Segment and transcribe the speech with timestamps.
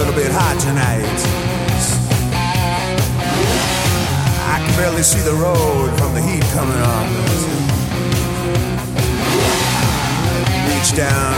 [0.00, 1.20] little bit hot tonight.
[4.48, 7.06] I can barely see the road from the heat coming on.
[10.72, 11.36] Reach down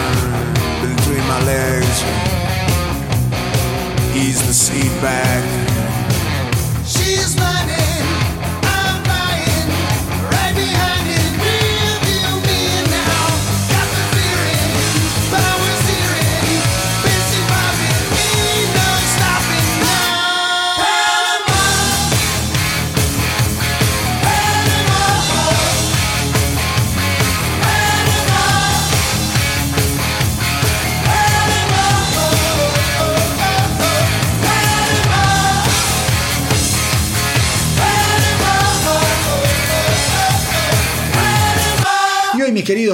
[0.80, 1.96] between my legs,
[4.14, 5.42] ease the seat back.
[6.86, 7.51] She's not.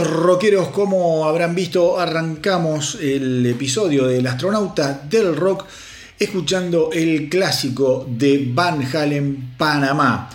[0.06, 5.67] Rockeros, como habrán visto, arrancamos el episodio del astronauta del rock
[6.19, 10.31] escuchando el clásico de Van Halen Panamá,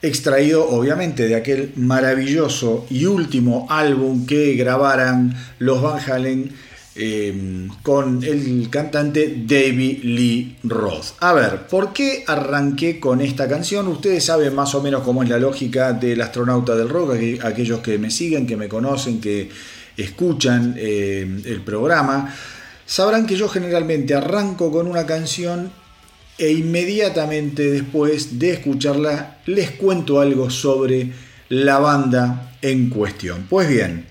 [0.00, 6.52] extraído obviamente de aquel maravilloso y último álbum que grabaran los Van Halen
[7.00, 11.14] Em, con el cantante David Lee Roth.
[11.20, 13.86] A ver, ¿por qué arranqué con esta canción?
[13.86, 17.14] Ustedes saben más o menos cómo es la lógica del astronauta del rock,
[17.44, 19.48] aquellos que me siguen, que me conocen, que
[19.96, 22.34] escuchan em, el programa,
[22.84, 25.70] sabrán que yo generalmente arranco con una canción
[26.36, 31.12] e inmediatamente después de escucharla les cuento algo sobre
[31.48, 33.46] la banda en cuestión.
[33.48, 34.06] Pues bien,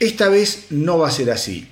[0.00, 1.68] esta vez no va a ser así.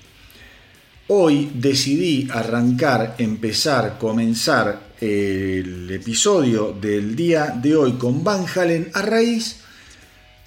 [1.08, 9.02] Hoy decidí arrancar, empezar, comenzar el episodio del día de hoy con Van Halen a
[9.02, 9.60] raíz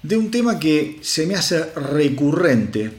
[0.02, 2.90] de un tema que se me hace recurrente,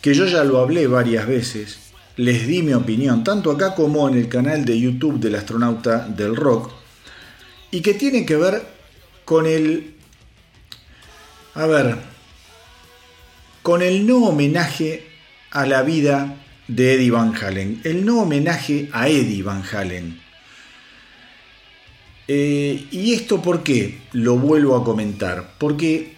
[0.00, 1.78] que yo ya lo hablé varias veces,
[2.16, 6.36] les di mi opinión, tanto acá como en el canal de YouTube del astronauta del
[6.36, 6.70] rock,
[7.72, 8.62] y que tiene que ver
[9.24, 9.96] con el
[11.54, 11.96] A ver,
[13.64, 15.08] con el no homenaje
[15.50, 16.36] a la vida
[16.68, 20.20] de Eddie Van Halen, el no homenaje a Eddie Van Halen.
[22.26, 23.98] Eh, ¿Y esto por qué?
[24.12, 25.54] Lo vuelvo a comentar.
[25.58, 26.14] Porque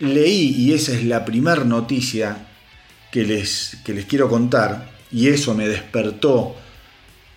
[0.00, 2.46] leí, y esa es la primera noticia
[3.10, 6.56] que les, que les quiero contar, y eso me despertó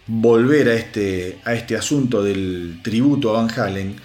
[0.08, 3.96] volver a este, a este asunto del tributo a Van Halen,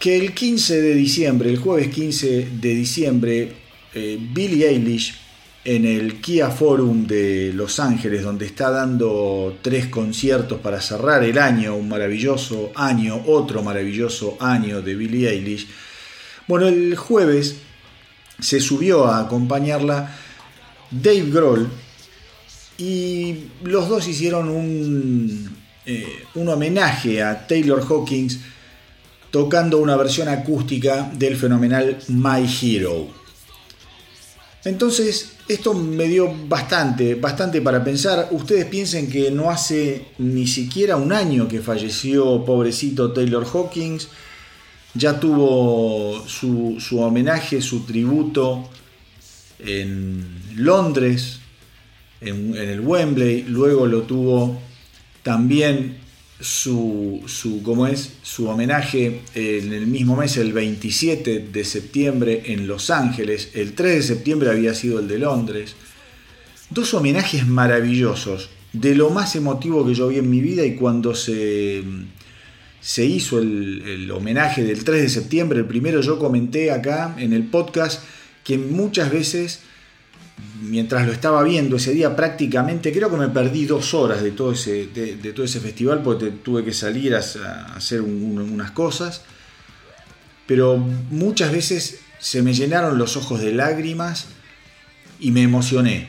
[0.00, 3.52] que el 15 de diciembre, el jueves 15 de diciembre,
[3.94, 5.23] eh, Billie Eilish
[5.64, 11.38] en el Kia Forum de Los Ángeles, donde está dando tres conciertos para cerrar el
[11.38, 15.66] año, un maravilloso año, otro maravilloso año de Billie Eilish.
[16.46, 17.56] Bueno, el jueves
[18.38, 20.14] se subió a acompañarla
[20.90, 21.68] Dave Grohl
[22.76, 25.56] y los dos hicieron un,
[25.86, 28.40] eh, un homenaje a Taylor Hawkins
[29.30, 33.23] tocando una versión acústica del fenomenal My Hero.
[34.64, 38.28] Entonces, esto me dio bastante, bastante para pensar.
[38.30, 44.08] Ustedes piensen que no hace ni siquiera un año que falleció pobrecito Taylor Hawkins.
[44.94, 48.68] Ya tuvo su, homenaje, su tributo
[49.58, 50.24] en
[50.54, 51.40] Londres,
[52.22, 53.42] en, en el Wembley.
[53.42, 54.58] Luego lo tuvo
[55.22, 56.03] también
[56.40, 58.12] su, su, es?
[58.22, 63.94] su homenaje en el mismo mes, el 27 de septiembre en Los Ángeles, el 3
[63.96, 65.76] de septiembre había sido el de Londres.
[66.70, 71.14] Dos homenajes maravillosos, de lo más emotivo que yo vi en mi vida y cuando
[71.14, 71.84] se,
[72.80, 77.32] se hizo el, el homenaje del 3 de septiembre, el primero yo comenté acá en
[77.32, 78.02] el podcast
[78.42, 79.60] que muchas veces
[80.60, 84.52] mientras lo estaba viendo ese día prácticamente, creo que me perdí dos horas de todo
[84.52, 89.22] ese, de, todo ese festival porque tuve que salir a, hacer unas cosas,
[90.46, 94.26] pero muchas veces se me llenaron los ojos de lágrimas
[95.20, 96.08] y me emocioné,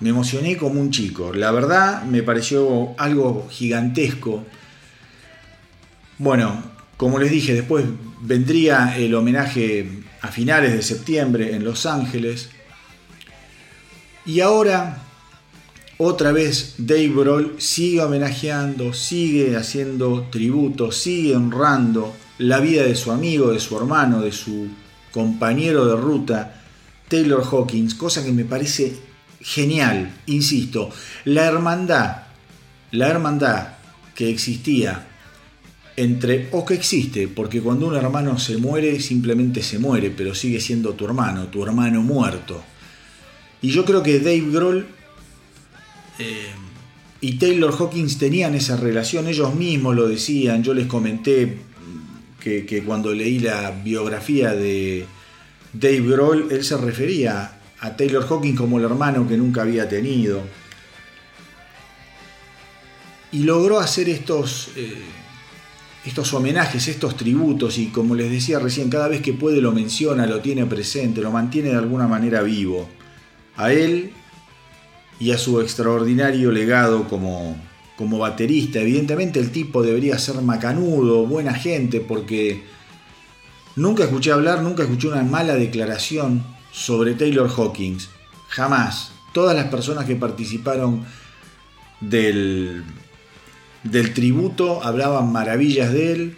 [0.00, 4.44] me emocioné como un chico, la verdad me pareció algo gigantesco.
[6.18, 6.62] Bueno,
[6.96, 7.84] como les dije, después
[8.20, 9.88] vendría el homenaje
[10.20, 12.50] a finales de septiembre en Los Ángeles,
[14.24, 15.02] y ahora,
[15.98, 23.12] otra vez, Dave Grohl sigue homenajeando, sigue haciendo tributo, sigue honrando la vida de su
[23.12, 24.68] amigo, de su hermano, de su
[25.12, 26.62] compañero de ruta,
[27.08, 28.96] Taylor Hawkins, cosa que me parece
[29.40, 30.90] genial, insisto,
[31.24, 32.22] la hermandad,
[32.90, 33.68] la hermandad
[34.14, 35.08] que existía
[35.96, 40.60] entre, o que existe, porque cuando un hermano se muere, simplemente se muere, pero sigue
[40.60, 42.62] siendo tu hermano, tu hermano muerto.
[43.62, 44.86] Y yo creo que Dave Grohl
[46.18, 46.50] eh,
[47.20, 51.58] y Taylor Hawkins tenían esa relación, ellos mismos lo decían, yo les comenté
[52.40, 55.06] que, cuando leí la biografía de
[55.72, 60.42] Dave Grohl, él se refería a Taylor Hawkins como el hermano que nunca había tenido.
[63.30, 65.02] Y logró hacer estos, eh,
[66.04, 70.26] estos homenajes, estos tributos, y como les decía recién, cada vez que puede lo menciona,
[70.26, 72.88] lo tiene presente, lo mantiene de alguna manera vivo
[73.56, 74.12] a él
[75.18, 77.56] y a su extraordinario legado como,
[77.96, 78.80] como baterista.
[78.80, 82.62] Evidentemente el tipo debería ser macanudo, buena gente, porque
[83.76, 88.08] nunca escuché hablar, nunca escuché una mala declaración sobre Taylor Hawkins.
[88.48, 89.12] Jamás.
[89.32, 91.04] Todas las personas que participaron
[92.00, 92.84] del,
[93.82, 96.36] del tributo hablaban maravillas de él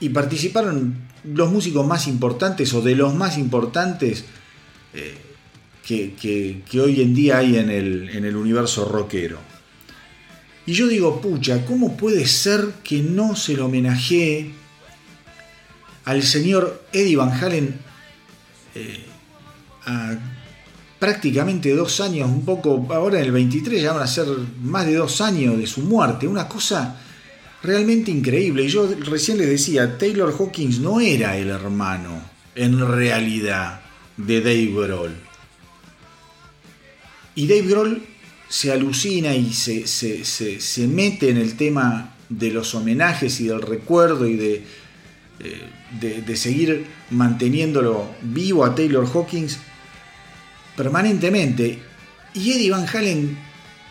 [0.00, 4.24] y participaron los músicos más importantes o de los más importantes.
[4.94, 5.16] Eh,
[5.86, 9.38] que, hoy en día hay en el, universo rockero.
[10.64, 14.52] Y yo digo, pucha, ¿cómo puede ser que no se lo homenajee
[16.04, 17.80] al señor Eddie Van Halen
[18.74, 19.04] eh,
[19.86, 20.16] a
[21.02, 24.24] prácticamente dos años, un poco, ahora en el 23 ya van a ser
[24.62, 26.96] más de dos años de su muerte, una cosa
[27.60, 28.62] realmente increíble.
[28.62, 32.22] Y yo recién les decía, Taylor Hawkins no era el hermano,
[32.54, 33.80] en realidad,
[34.16, 35.31] de Dave Grohl.
[37.34, 38.02] Y Dave Grohl
[38.48, 44.26] se alucina y se, se, mete en el tema de los homenajes y del recuerdo
[44.26, 44.62] y de,
[45.40, 49.58] eh, de, seguir manteniéndolo vivo a Taylor Hawkins
[50.76, 51.78] permanentemente.
[52.34, 53.38] Y Eddie Van Halen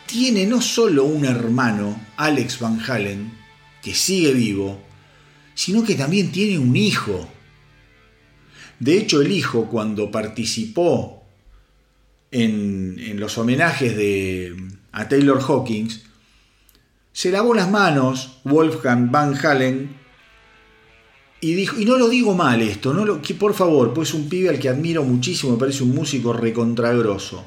[0.05, 3.31] tiene no solo un hermano, Alex Van Halen,
[3.81, 4.79] que sigue vivo,
[5.55, 7.27] sino que también tiene un hijo.
[8.79, 11.20] De hecho, el hijo, cuando participó
[12.31, 14.55] en, los homenajes de,
[14.91, 16.01] a Taylor Hawkins,
[17.13, 19.95] se lavó las manos Wolfgang Van Halen
[21.41, 24.29] y, dijo, y no lo digo mal esto, no lo, que por favor, pues un
[24.29, 27.43] pibe al que admiro muchísimo, me parece un músico recontragroso.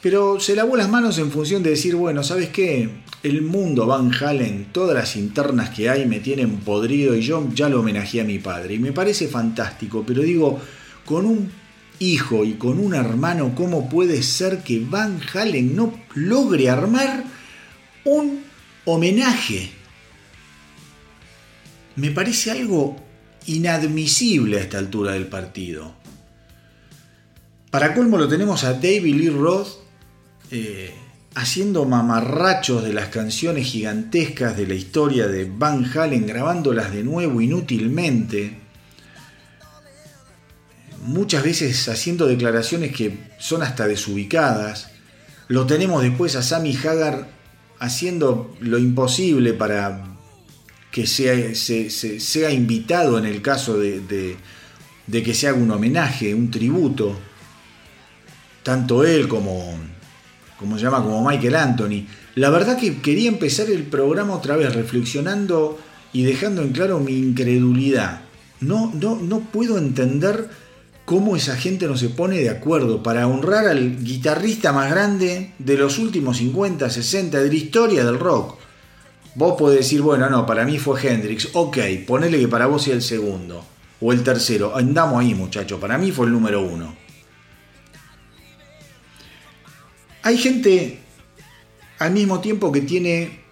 [0.00, 2.88] Pero se lavó las manos en función de decir, bueno, ¿sabes qué?
[3.24, 7.68] El mundo Van Halen, todas las internas que hay me tienen podrido y yo ya
[7.68, 8.74] lo homenajeé a mi padre.
[8.74, 10.60] Y me parece fantástico, pero digo,
[11.04, 11.50] con un
[11.98, 17.24] hijo y con un hermano, ¿cómo puede ser que Van Halen no logre armar
[18.04, 18.42] un
[18.84, 19.70] homenaje?
[21.96, 22.96] Me parece algo
[23.46, 25.94] inadmisible a esta altura del partido.
[27.70, 29.68] Para colmo lo tenemos a David Lee Roth
[30.50, 30.94] eh,
[31.34, 37.40] haciendo mamarrachos de las canciones gigantescas de la historia de Van Halen, grabándolas de nuevo
[37.40, 38.67] inútilmente.
[41.08, 44.90] Muchas veces haciendo declaraciones que son hasta desubicadas.
[45.48, 47.30] Lo tenemos después a Sammy Hagar
[47.78, 50.04] haciendo lo imposible para
[50.90, 54.36] que sea, sea invitado en el caso de,
[55.10, 57.18] que se haga un homenaje, un tributo.
[58.62, 59.78] Tanto él como
[60.58, 62.04] como se llama, como Michael Anthony.
[62.34, 65.78] La verdad que quería empezar el programa otra vez reflexionando
[66.12, 68.20] y dejando en claro mi incredulidad.
[68.60, 70.50] No, no, no puedo entender
[71.08, 75.78] cómo esa gente no se pone de acuerdo para honrar al guitarrista más grande de
[75.78, 78.58] los últimos 50, 60 de la historia del rock.
[79.34, 81.48] Vos podés decir, bueno, no, para mí fue Hendrix.
[81.54, 83.64] Ok, ponele que para vos sea el segundo
[84.02, 84.76] o el tercero.
[84.76, 85.80] Andamos ahí, muchachos.
[85.80, 86.94] Para mí fue el número uno.
[90.24, 90.98] Hay gente
[92.00, 93.44] al mismo tiempo que tiene,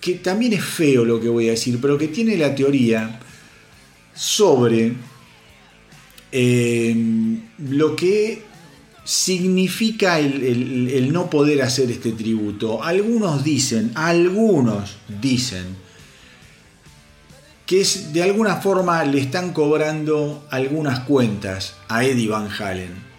[0.00, 3.20] que también es feo lo que voy a decir, pero que tiene la teoría
[4.12, 4.96] sobre
[6.32, 6.94] eh,
[7.58, 8.42] lo que
[9.04, 12.82] significa el, no poder hacer este tributo.
[12.82, 15.76] Algunos dicen, algunos dicen,
[17.66, 23.10] que de alguna forma le están cobrando algunas cuentas a Eddie Van Halen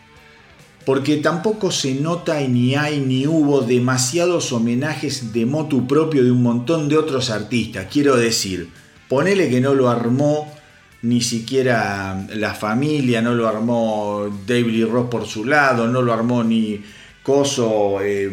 [0.86, 6.42] porque tampoco se nota ni hay ni hubo demasiados homenajes de motu propio de un
[6.42, 7.88] montón de otros artistas.
[7.92, 8.70] Quiero decir,
[9.08, 10.52] ponele que no lo armó
[11.04, 16.44] ni siquiera la familia, no lo armó David Ross por su lado, no lo armó
[16.44, 16.82] ni
[17.24, 18.32] Coso, eh,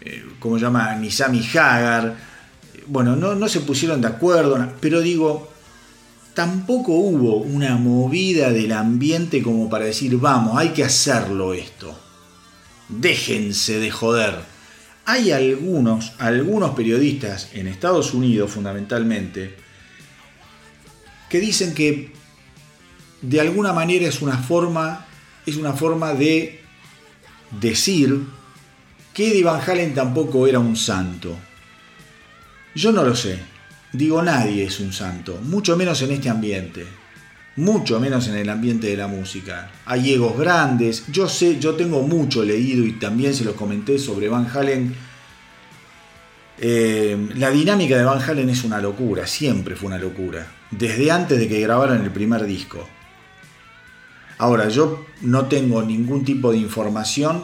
[0.00, 0.94] eh, ¿cómo se llama?
[0.96, 2.16] Ni Sammy Hagar.
[2.86, 5.50] Bueno, no, no se pusieron de acuerdo, pero digo,
[6.34, 11.98] tampoco hubo una movida del ambiente como para decir, vamos, hay que hacerlo esto.
[12.88, 14.34] Déjense de joder.
[15.04, 19.56] Hay algunos, algunos periodistas en Estados Unidos fundamentalmente,
[21.28, 22.12] que dicen que
[23.22, 25.06] de alguna manera es una forma,
[25.44, 26.60] es una forma de
[27.60, 28.22] decir
[29.12, 31.36] que Eddie Van Halen tampoco era un santo.
[32.74, 33.38] Yo no lo sé.
[33.92, 36.84] Digo, nadie es un santo, mucho menos en este ambiente,
[37.56, 39.70] mucho menos en el ambiente de la música.
[39.86, 44.28] Hay egos grandes, yo sé, yo tengo mucho leído y también se los comenté sobre
[44.28, 44.94] Van Halen.
[46.60, 51.38] Eh, la dinámica de Van Halen es una locura, siempre fue una locura, desde antes
[51.38, 52.86] de que grabaran el primer disco.
[54.38, 57.42] Ahora, yo no tengo ningún tipo de información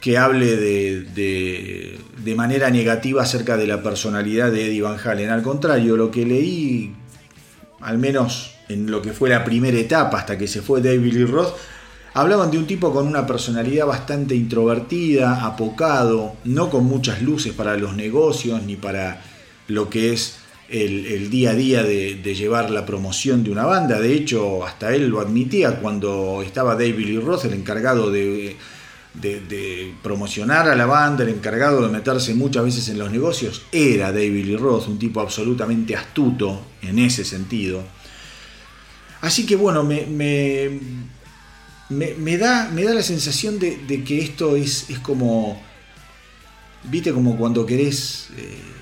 [0.00, 5.30] que hable de, de, manera negativa acerca de la personalidad de Eddie Van Halen.
[5.30, 6.94] Al contrario, lo que leí,
[7.80, 11.24] al menos en lo que fue la primera etapa hasta que se fue David Lee
[11.24, 11.56] Roth,
[12.14, 17.76] hablaban de un tipo con una personalidad bastante introvertida, apocado, no con muchas luces para
[17.76, 19.22] los negocios ni para
[19.66, 24.00] lo que es el, día a día de, llevar la promoción de una banda.
[24.00, 28.56] De hecho, hasta él lo admitía cuando estaba David Lee Roth, el encargado de
[30.02, 34.44] promocionar a la banda, el encargado de meterse muchas veces en los negocios, era David
[34.44, 37.82] Lee Roth, un tipo absolutamente astuto en ese sentido.
[39.20, 40.80] Así que bueno, me, me,
[41.88, 45.60] me, da, me da la sensación de, que esto es, es, como,
[46.84, 48.28] viste, como cuando querés...
[48.36, 48.75] Eh,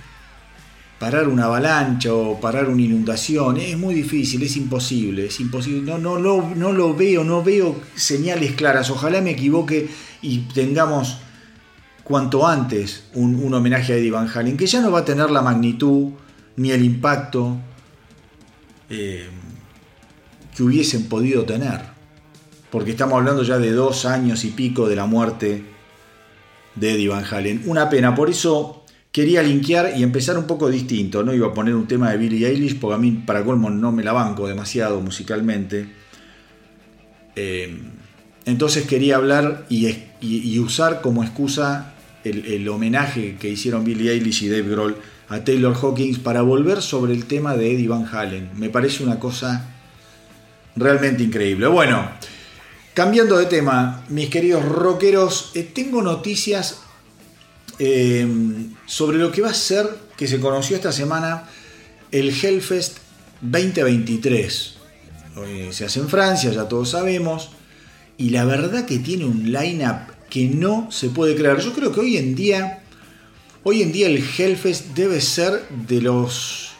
[1.04, 5.82] parar una avalancha o parar una inundación es muy difícil, es imposible, es imposible.
[5.82, 8.88] No, no, no, no lo veo, no veo señales claras.
[8.88, 9.86] Ojalá me equivoque
[10.22, 11.18] y tengamos
[12.04, 15.42] cuanto antes un, homenaje a Eddie Van Halen, que ya no va a tener la
[15.42, 16.12] magnitud
[16.56, 17.58] ni el impacto
[18.88, 19.28] eh,
[20.56, 21.82] que hubiesen podido tener.
[22.70, 25.66] Porque estamos hablando ya de dos años y pico de la muerte
[26.76, 27.64] de Eddie Van Halen.
[27.66, 28.83] Una pena, por eso
[29.14, 31.22] quería linkear y empezar un poco distinto.
[31.22, 33.92] No iba a poner un tema de Billie Eilish porque a mí, para colmo, no
[33.92, 35.86] me la banco demasiado musicalmente.
[37.36, 37.78] Eh,
[38.44, 41.94] entonces quería hablar y, usar como excusa
[42.24, 44.96] el, homenaje que hicieron Billie Eilish y Dave Grohl
[45.28, 48.50] a Taylor Hawkins para volver sobre el tema de Eddie Van Halen.
[48.56, 49.76] Me parece una cosa
[50.74, 51.68] realmente increíble.
[51.68, 52.10] Bueno,
[52.94, 56.83] cambiando de tema, mis queridos rockeros, eh, tengo noticias
[57.78, 58.26] eh,
[58.86, 61.44] sobre lo que va a ser, que se conoció esta semana,
[62.10, 62.98] el Hellfest
[63.40, 64.74] 2023.
[65.70, 67.50] se hace en Francia, ya todos sabemos,
[68.16, 71.58] y la verdad que tiene un line-up que no se puede creer.
[71.60, 72.82] Yo creo que hoy en día,
[73.62, 76.72] hoy en día el Hellfest debe ser de los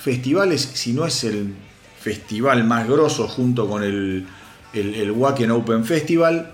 [0.00, 1.54] festivales, si no es el
[2.00, 4.26] festival más grosso junto con el,
[4.72, 6.52] el, Wacken Open Festival,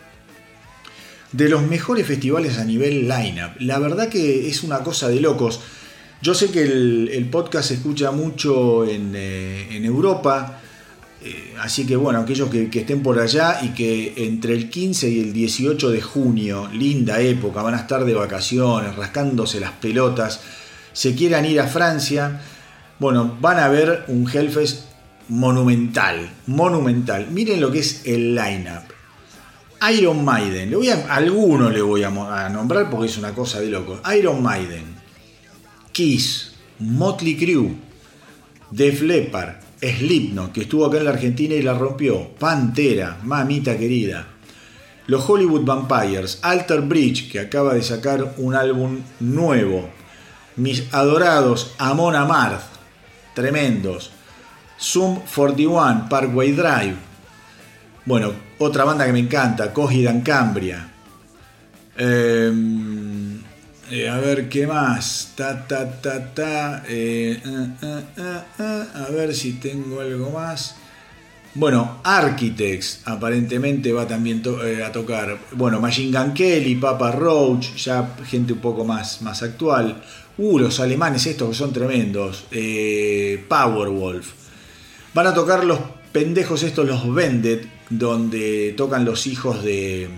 [1.33, 3.53] de los mejores festivales a nivel lineup.
[3.61, 5.61] La verdad que es una cosa de locos.
[6.23, 10.61] Yo sé que el, podcast se escucha mucho en, eh, Europa,
[11.23, 15.11] eh, así que bueno, aquellos que, que, estén por allá y que entre el 15
[15.11, 20.41] y el 18 de junio, linda época, van a estar de vacaciones, rascándose las pelotas,
[20.93, 22.41] se quieran ir a Francia,
[22.99, 24.87] bueno, van a ver un Hellfest
[25.29, 27.29] monumental, monumental.
[27.31, 28.96] Miren lo que es el lineup.
[29.93, 33.69] Iron Maiden, le voy a, algunos le voy a, nombrar porque es una cosa de
[33.69, 34.01] loco.
[34.17, 34.85] Iron Maiden,
[35.93, 37.75] Kiss, Motley Crue,
[38.71, 44.27] Def Leppard, Slipknot, que estuvo acá en la Argentina y la rompió, Pantera, mamita querida,
[45.07, 49.89] los Hollywood Vampires, Alter Bridge, que acaba de sacar un álbum nuevo,
[50.57, 52.65] mis adorados Amon Amarth,
[53.35, 54.11] tremendos,
[54.81, 56.97] Zoom 41, Parkway Drive.
[58.05, 60.89] Bueno, otra banda que me encanta, Cogida en Cambria.
[61.97, 63.41] Em,
[63.91, 65.33] eh, a ver qué más.
[65.35, 66.83] Ta, ta, ta, ta.
[66.89, 70.77] Eh, eh, a ver si tengo algo más.
[71.55, 74.43] Bueno, Architects aparentemente va también
[74.85, 75.39] a tocar.
[75.53, 80.03] Bueno, Machine Gun Kelly, Papa Roach, ya gente un poco más, más actual.
[80.37, 82.45] Uh, los alemanes estos que son tremendos.
[83.49, 84.33] Powerwolf.
[85.15, 85.79] Van a tocar los
[86.17, 90.09] pendejos estos, los Vended, donde tocan los hijos de.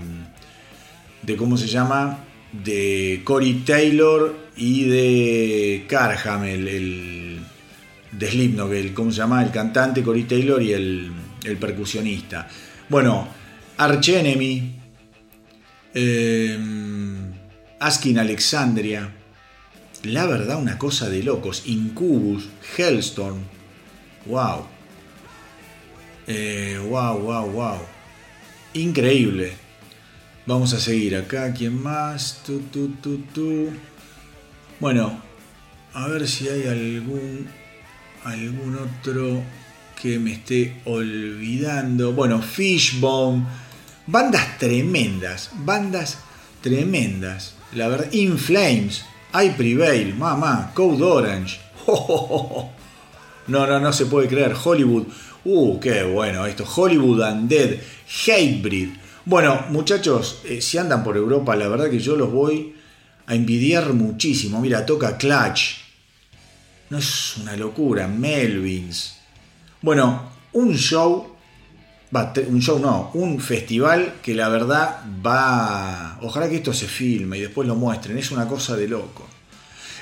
[1.22, 2.20] de ¿Cómo se llama?
[2.52, 7.40] De Cory Taylor y de Carham, el,
[8.12, 9.42] de Slipknot, el, ¿cómo se llama?
[9.42, 11.10] El cantante Cory Taylor y el,
[11.58, 12.48] percusionista.
[12.88, 13.26] Bueno,
[13.78, 14.76] Arch Enemy,
[15.94, 16.58] eh,
[17.80, 19.16] Askin Alexandria,
[20.04, 23.40] la verdad una cosa de locos, Incubus, Hellstorm,
[24.26, 24.77] wow.
[26.28, 27.78] Wow, wow, wow.
[28.74, 29.52] Increíble.
[30.44, 31.52] Vamos a seguir acá.
[31.54, 32.42] ¿Quién más?
[32.44, 33.70] Tu, tu, tu, tu.
[34.78, 35.20] Bueno,
[35.94, 37.48] a ver si hay algún,
[38.24, 39.42] algún otro
[40.00, 42.12] que me esté olvidando.
[42.12, 43.46] Bueno, Fishbone.
[44.06, 45.50] Bandas tremendas.
[45.54, 46.18] Bandas
[46.60, 47.54] tremendas.
[47.72, 48.12] La verdad.
[48.12, 49.04] In Flames.
[49.32, 50.14] I Prevail.
[50.14, 50.72] Mamá.
[50.74, 51.60] Code Orange.
[53.48, 54.54] No, no, no se puede creer.
[54.62, 55.06] Hollywood.
[55.44, 56.64] Uh, qué bueno esto.
[56.64, 57.76] Hollywood Undead,
[58.26, 58.90] Hatebreed.
[59.24, 62.74] Bueno, muchachos, eh, si andan por Europa, la verdad que yo los voy
[63.26, 64.60] a envidiar muchísimo.
[64.60, 65.76] Mira, toca Clutch.
[66.90, 68.08] No es una locura.
[68.08, 69.16] Melvins.
[69.82, 71.34] Bueno, un show.
[72.10, 76.18] Un show no, un festival que la verdad va.
[76.22, 78.16] Ojalá que esto se filme y después lo muestren.
[78.16, 79.26] Es una cosa de loco.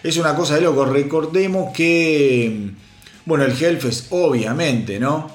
[0.05, 0.85] Es una cosa de loco.
[0.85, 2.70] Recordemos que
[3.27, 5.31] bueno, el Hellfest, obviamente, ¿no?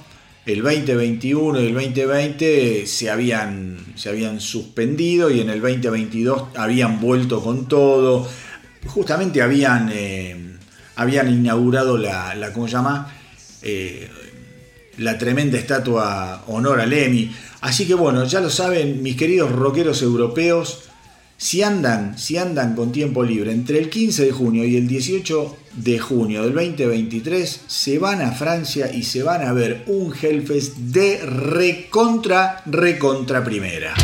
[0.45, 6.99] El 2021 y el 2020 se habían, se habían suspendido y en el 2022 habían
[6.99, 8.27] vuelto con todo.
[8.87, 10.57] Justamente habían, eh,
[10.95, 13.13] habían inaugurado la, la, ¿cómo se llama?
[13.61, 14.09] Eh,
[14.97, 17.31] la tremenda estatua honor a Lemmy.
[17.59, 20.90] Así que bueno, ya lo saben mis queridos rockeros europeos,
[21.41, 25.57] si andan, si andan con tiempo libre entre el 15 de junio y el 18
[25.73, 30.77] de junio del 2023, se van a Francia y se van a ver un Hellfest
[30.77, 33.95] de recontra, recontra primera.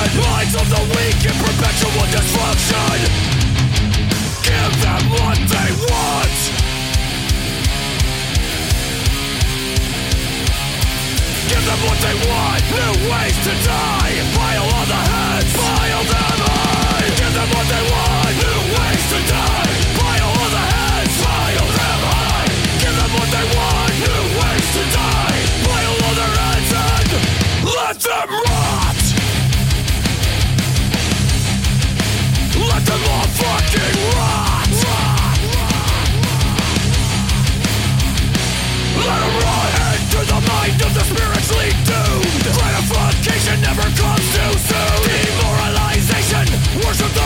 [0.00, 2.96] destruction Minds of the weak in perpetual destruction.
[4.40, 6.36] Give them what they want.
[11.50, 12.62] Give them what they want.
[12.72, 14.16] New ways to die.
[14.32, 15.52] File on the heads.
[15.52, 18.32] File them on Give them what they want.
[18.40, 19.49] New ways to die.
[43.60, 45.00] never comes too soon.
[45.04, 46.46] Demoralization,
[46.82, 47.19] worship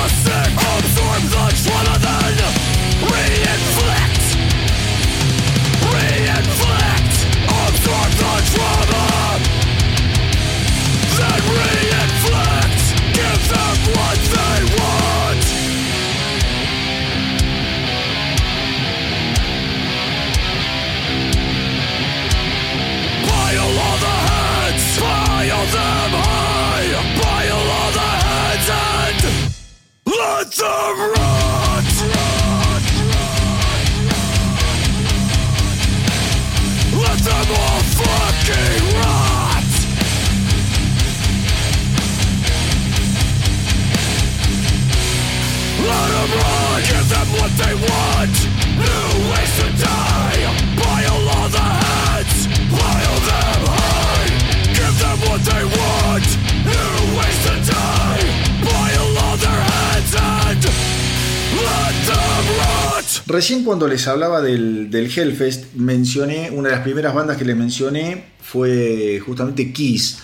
[63.35, 68.27] Recién cuando les hablaba del, Hellfest, mencioné, una de las primeras bandas que les mencioné
[68.41, 70.19] fue justamente Kiss.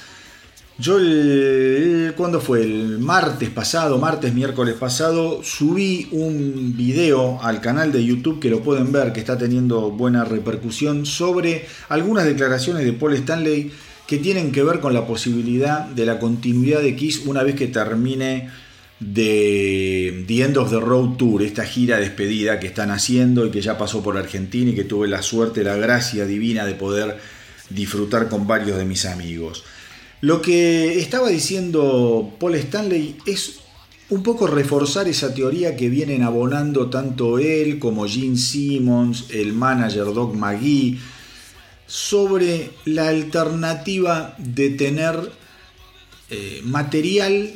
[0.78, 2.62] Yo, el, ¿cuándo fue?
[2.62, 8.62] El martes pasado, martes, miércoles pasado, subí un video al canal de YouTube que lo
[8.62, 13.72] pueden ver, que está teniendo buena repercusión, sobre algunas declaraciones de Paul Stanley
[14.06, 17.66] que tienen que ver con la posibilidad de la continuidad de Kiss una vez que
[17.66, 18.50] termine
[19.00, 23.62] de The End of the Road Tour, esta gira despedida que están haciendo y que
[23.62, 27.18] ya pasó por Argentina y que tuve la suerte, la gracia divina de poder
[27.70, 29.64] disfrutar con varios de mis amigos.
[30.20, 33.60] Lo que estaba diciendo Paul Stanley es
[34.10, 40.12] un poco reforzar esa teoría que vienen abonando tanto él como Gene Simmons, el manager
[40.12, 40.98] Doc McGee,
[41.86, 45.32] sobre la alternativa de tener
[46.28, 47.54] eh, material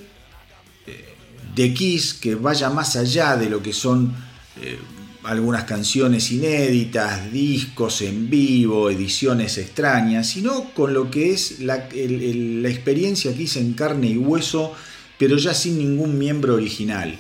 [1.55, 4.13] de Kiss que vaya más allá de lo que son
[4.61, 4.79] eh,
[5.25, 12.69] algunas canciones inéditas, discos en vivo, ediciones extrañas, sino con lo que es la, la
[12.69, 14.73] experiencia Kiss en carne y hueso,
[15.19, 17.17] pero ya sin ningún miembro original.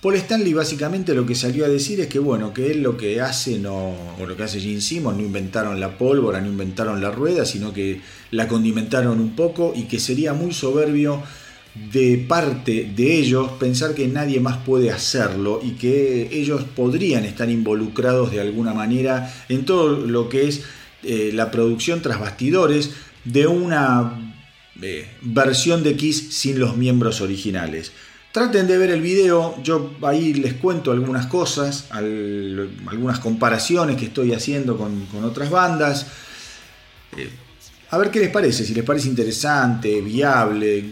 [0.00, 3.20] Paul Stanley básicamente lo que salió a decir es que bueno, que él lo que
[3.20, 7.10] hace no, o lo que hace Gene Simmons, no inventaron la pólvora, no inventaron la
[7.10, 11.20] rueda, sino que la condimentaron un poco y que sería muy soberbio
[11.74, 17.48] de parte de ellos pensar que nadie más puede hacerlo y que ellos podrían estar
[17.48, 20.62] involucrados de alguna manera en todo lo que es
[21.04, 22.90] eh, la producción tras bastidores
[23.24, 24.34] de una
[24.82, 27.92] eh, versión de Kiss sin los miembros originales.
[28.32, 34.34] Traten de ver el video, yo ahí les cuento algunas cosas, algunas comparaciones que estoy
[34.34, 36.06] haciendo con, otras bandas.
[37.16, 37.30] Eh,
[37.90, 40.84] a ver qué les parece, si les parece interesante, viable,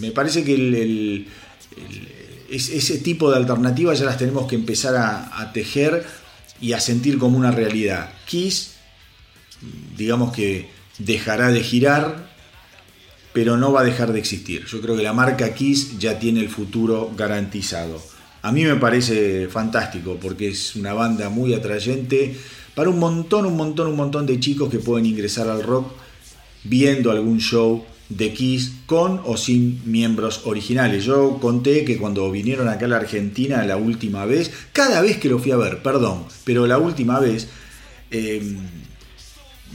[0.00, 1.26] me parece que
[2.50, 6.04] ese tipo de alternativas ya las tenemos que empezar a, tejer
[6.60, 8.10] y a sentir como una realidad.
[8.26, 8.74] Kiss,
[9.96, 12.32] digamos que dejará de girar,
[13.32, 14.64] pero no va a dejar de existir.
[14.66, 18.00] Yo creo que la marca Kiss ya tiene el futuro garantizado.
[18.42, 22.36] A mí me parece fantástico porque es una banda muy atrayente
[22.74, 25.92] para un montón, un montón, un montón de chicos que pueden ingresar al rock
[26.64, 31.04] viendo algún show de Kiss con o sin miembros originales.
[31.04, 35.28] Yo conté que cuando vinieron acá a la Argentina la última vez, cada vez que
[35.28, 37.48] lo fui a ver, perdón, pero la última vez
[38.10, 38.58] em,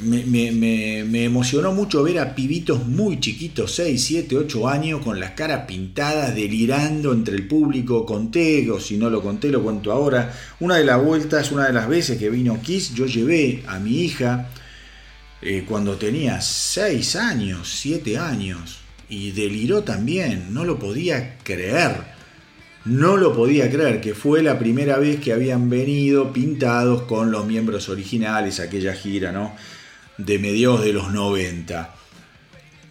[0.02, 5.66] me, emocionó mucho ver a pibitos muy chiquitos, 6, 7, 8 años, con las caras
[5.68, 8.06] pintadas, delirando entre el público.
[8.06, 10.34] Conté, o si no lo conté, lo cuento ahora.
[10.60, 14.00] Una de las vueltas, una de las veces que vino Kiss, yo llevé a mi
[14.02, 14.50] hija
[15.42, 22.20] eh, cuando tenía 6 años, 7 años, y deliró también, no lo podía creer.
[22.86, 27.46] No lo podía creer que fue la primera vez que habían venido pintados con los
[27.46, 29.54] miembros originales, aquella gira, ¿no?
[30.18, 31.94] De mediados de los 90.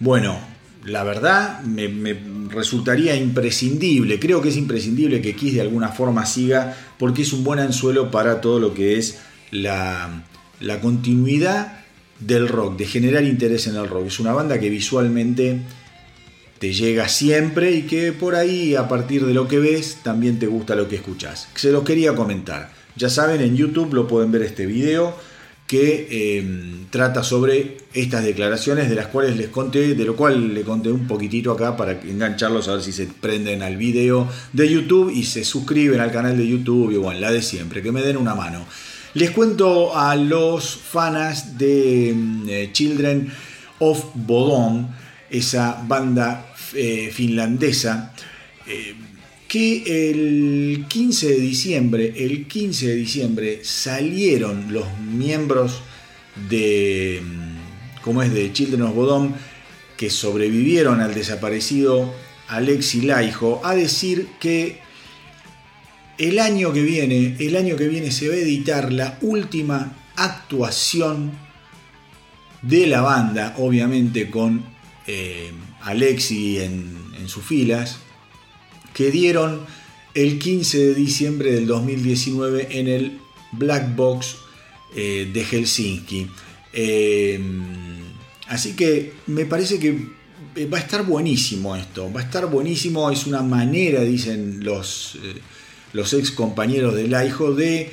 [0.01, 0.39] Bueno,
[0.85, 2.17] la verdad me,
[2.51, 7.45] resultaría imprescindible, creo que es imprescindible que Kiss de alguna forma siga, porque es un
[7.45, 9.19] buen anzuelo para todo lo que es
[9.51, 10.25] la,
[10.61, 11.85] la continuidad
[12.21, 14.07] del rock, de generar interés en el rock.
[14.07, 15.61] Es una banda que visualmente
[16.59, 20.47] te llega siempre y que por ahí a partir de lo que ves también te
[20.47, 21.49] gusta lo que escuchas.
[21.55, 22.73] Se lo quería comentar.
[22.97, 25.15] Ya saben, en YouTube lo pueden ver este video
[25.69, 26.45] que eh,
[26.91, 31.07] trata sobre estas declaraciones de las cuales les conté, de lo cual le conté un
[31.07, 35.45] poquitito acá para engancharlos a ver si se prenden al video de YouTube y se
[35.45, 38.67] suscriben al canal de YouTube y bueno, la de siempre, que me den una mano.
[39.19, 43.29] Les cuento a los fanas de mm, eh, Children
[43.81, 44.87] of Bodom,
[45.29, 48.15] esa banda eh, finlandesa,
[49.49, 55.81] que el 15 de diciembre, el 15 de diciembre salieron los miembros
[56.49, 59.33] de, mm, ¿cómo es?, de Children of Bodom,
[59.97, 62.15] que sobrevivieron al desaparecido
[62.47, 64.79] Alexi Laiho, a decir que
[66.19, 71.31] el año que viene, el año que viene se va a editar la última actuación
[72.63, 74.65] de la banda, obviamente con
[75.07, 75.53] eh,
[75.83, 77.99] Alexi en, sus filas,
[78.95, 79.67] que dieron
[80.15, 83.19] el 15 de diciembre del 2019 en el
[83.53, 84.37] Black Box
[84.97, 86.27] eh, de Helsinki.
[86.73, 87.39] Eh,
[88.47, 90.09] así que me parece que
[90.73, 95.19] va a estar buenísimo esto, va a estar buenísimo, es una manera, dicen los,
[95.93, 97.91] los ex compañeros del hijo de,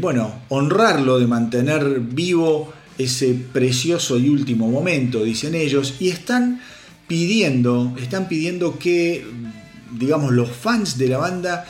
[0.00, 6.60] bueno, honrarlo, de mantener vivo ese precioso y último momento, dicen ellos, y están
[7.06, 9.24] pidiendo, están pidiendo que
[9.98, 11.64] digamos, los fans de la banda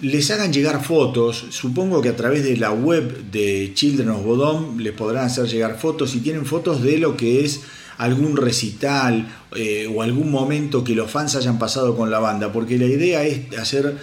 [0.00, 4.78] les hagan llegar fotos, supongo que a través de la web de Children of Bodom
[4.78, 7.62] les podrán hacer llegar fotos y tienen fotos de lo que es
[7.96, 12.76] algún recital eh, o algún momento que los fans hayan pasado con la banda, porque
[12.76, 13.96] la idea es hacer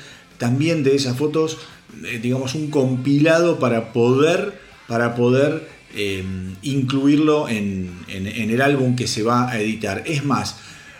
[0.44, 1.58] también de esas fotos,
[2.04, 6.22] eh, digamos, un compilado para poder, para poder eh,
[6.64, 10.04] incluirlo en el álbum que se va a editar.
[10.06, 10.58] Es más,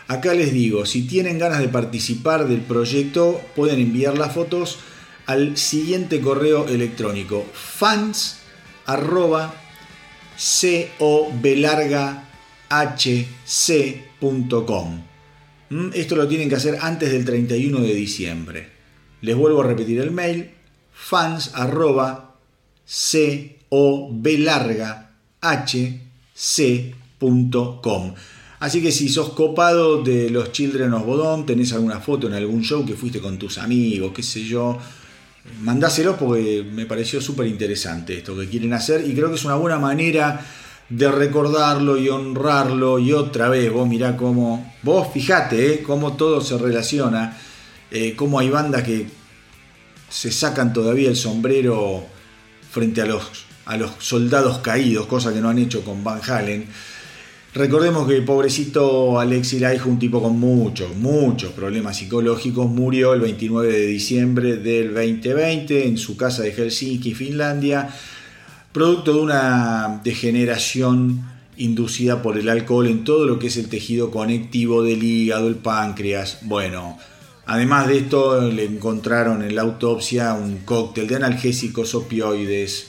[0.08, 4.80] Acá les digo, si tienen ganas de participar del proyecto, pueden enviar las fotos
[5.26, 8.42] al siguiente correo electrónico fans
[15.70, 15.90] ¿Mm?
[15.94, 18.70] Esto lo tienen que hacer antes del 31 de diciembre.
[19.24, 20.52] Les vuelvo a repetir el mail
[20.92, 21.54] fans
[28.60, 32.64] Así que si sos copado de los Children of Bodom, tenés alguna foto en algún
[32.64, 34.78] show que fuiste con tus amigos, qué sé yo,
[35.62, 39.56] mandáselo porque me pareció súper interesante esto que quieren hacer y creo que es una
[39.56, 40.46] buena manera
[40.90, 46.42] de recordarlo y honrarlo y otra vez, vos mirá cómo, vos fijate eh, cómo todo
[46.42, 47.38] se relaciona,
[47.94, 49.06] eh, cómo hay bandas que
[50.10, 52.04] se sacan todavía el sombrero
[52.72, 56.66] frente a los, a los soldados caídos, cosa que no han hecho con Van Halen.
[57.54, 63.22] Recordemos que el pobrecito Alexi Laiho, un tipo con muchos, muchos problemas psicológicos, murió el
[63.22, 67.90] 29 de diciembre del 2020 en su casa de Helsinki, Finlandia,
[68.72, 74.10] producto de una degeneración inducida por el alcohol en todo lo que es el tejido
[74.10, 76.40] conectivo del hígado, el páncreas.
[76.42, 76.98] Bueno,
[77.46, 82.88] además de esto le encontraron en la autopsia un cóctel de analgésicos, opioides,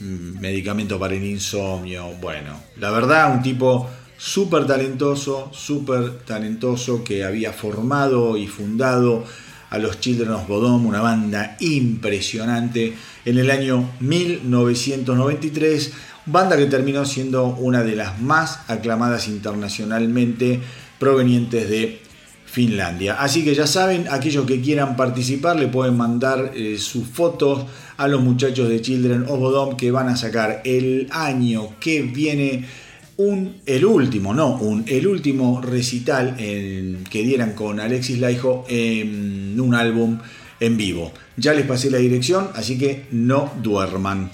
[0.00, 2.10] mm, medicamento para el insomnio.
[2.20, 9.24] Bueno, la verdad, un tipo súper talentoso, súper talentoso que había formado y fundado
[9.70, 15.92] a los Children of Bodom, una banda impresionante en el año 1993,
[16.26, 20.60] banda que terminó siendo una de las más aclamadas internacionalmente
[20.98, 22.03] provenientes de
[22.54, 23.14] Finlandia.
[23.14, 28.06] Así que ya saben, aquellos que quieran participar le pueden mandar eh, sus fotos a
[28.06, 32.64] los muchachos de Children of Bodom que van a sacar el año que viene
[33.16, 39.74] un, el último, no, un, el último recital que dieran con Alexis Laiho en un
[39.74, 40.18] álbum
[40.60, 41.12] en vivo.
[41.36, 44.30] Ya les pasé la dirección, así que no duerman.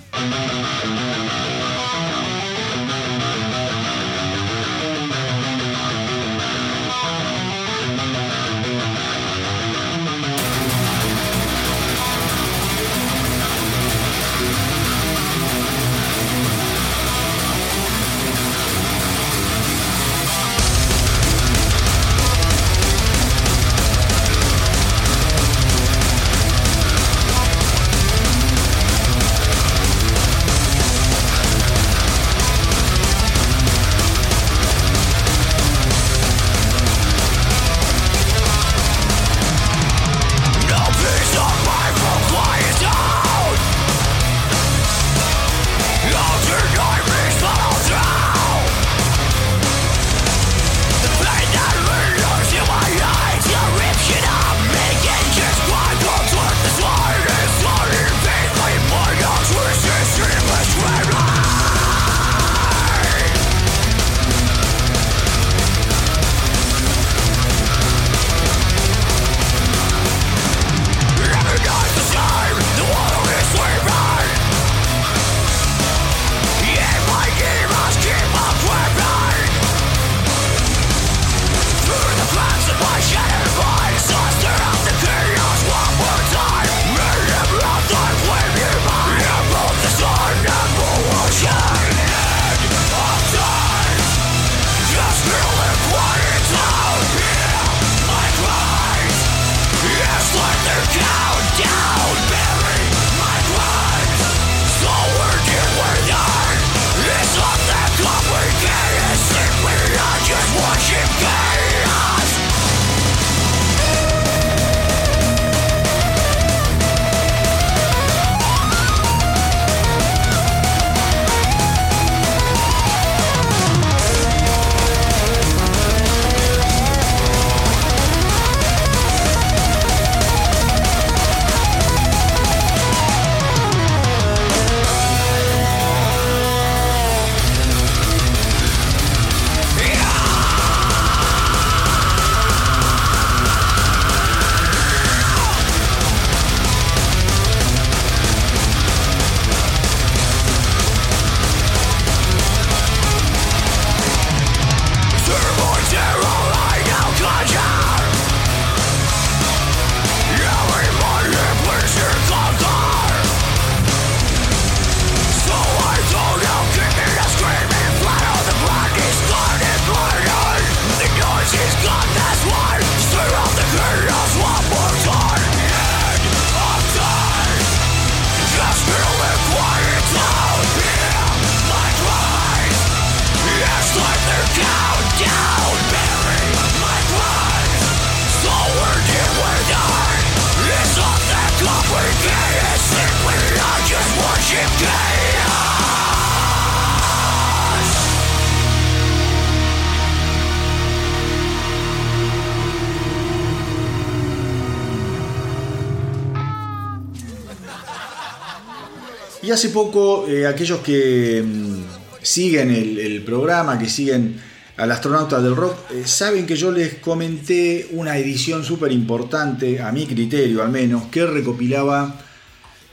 [209.61, 211.83] Hace poco, eh, aquellos que mm,
[212.23, 214.41] siguen el, programa, que siguen
[214.79, 219.93] al astronauta del rock, eh, saben que yo les comenté una edición súper importante, a
[219.93, 222.23] mi criterio al menos, que recopilaba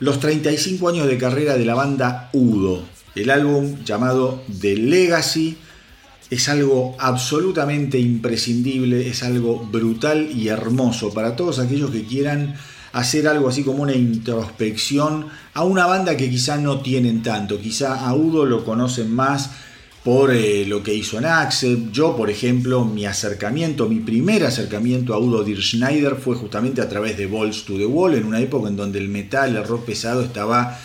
[0.01, 2.84] los 35 años de carrera de la banda Udo.
[3.15, 5.56] El álbum llamado The Legacy
[6.30, 12.56] es algo absolutamente imprescindible, es algo brutal y hermoso para todos aquellos que quieran
[12.97, 18.07] hacer algo así como una introspección a una banda que quizá no tienen tanto, quizá
[18.07, 19.51] a Udo lo conocen más
[20.03, 21.91] por eh, lo que hizo en Axel.
[21.91, 26.89] Yo, por ejemplo, mi acercamiento, mi primer acercamiento a Udo Dir Schneider fue justamente a
[26.89, 29.86] través de Balls to the Wall, en una época en donde el metal, el rock
[29.86, 30.79] pesado estaba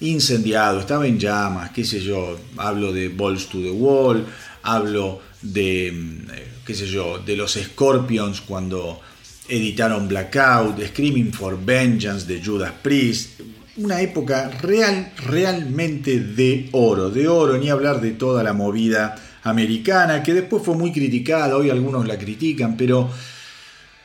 [0.00, 4.26] incendiado, estaba en llamas, qué sé yo, hablo de Balls to the Wall,
[4.64, 9.00] hablo de, mm, eh, qué sé yo, de los Scorpions cuando
[9.50, 13.40] editaron Blackout, Screaming for Vengeance de Judas Priest,
[13.76, 20.22] una época real, realmente de oro, de oro, ni hablar de toda la movida americana,
[20.22, 23.10] que después fue muy criticada, hoy algunos la critican, pero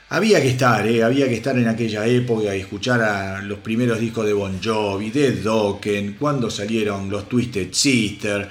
[0.09, 1.03] había que estar, ¿eh?
[1.03, 5.09] había que estar en aquella época y escuchar a los primeros discos de Bon Jovi,
[5.11, 8.47] de Dokken, cuando salieron los Twisted Sister,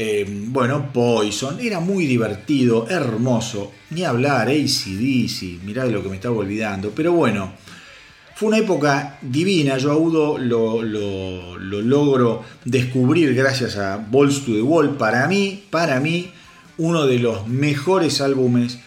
[0.00, 6.14] eh, bueno, Poison, era muy divertido, hermoso, ni hablar, ACDC, mirá de lo que me
[6.14, 7.54] estaba olvidando, pero bueno,
[8.36, 14.62] fue una época divina, yo a Udo lo, logro descubrir gracias a Balls to the
[14.62, 16.30] Wall, para mí, para mí,
[16.76, 18.78] uno de los mejores álbumes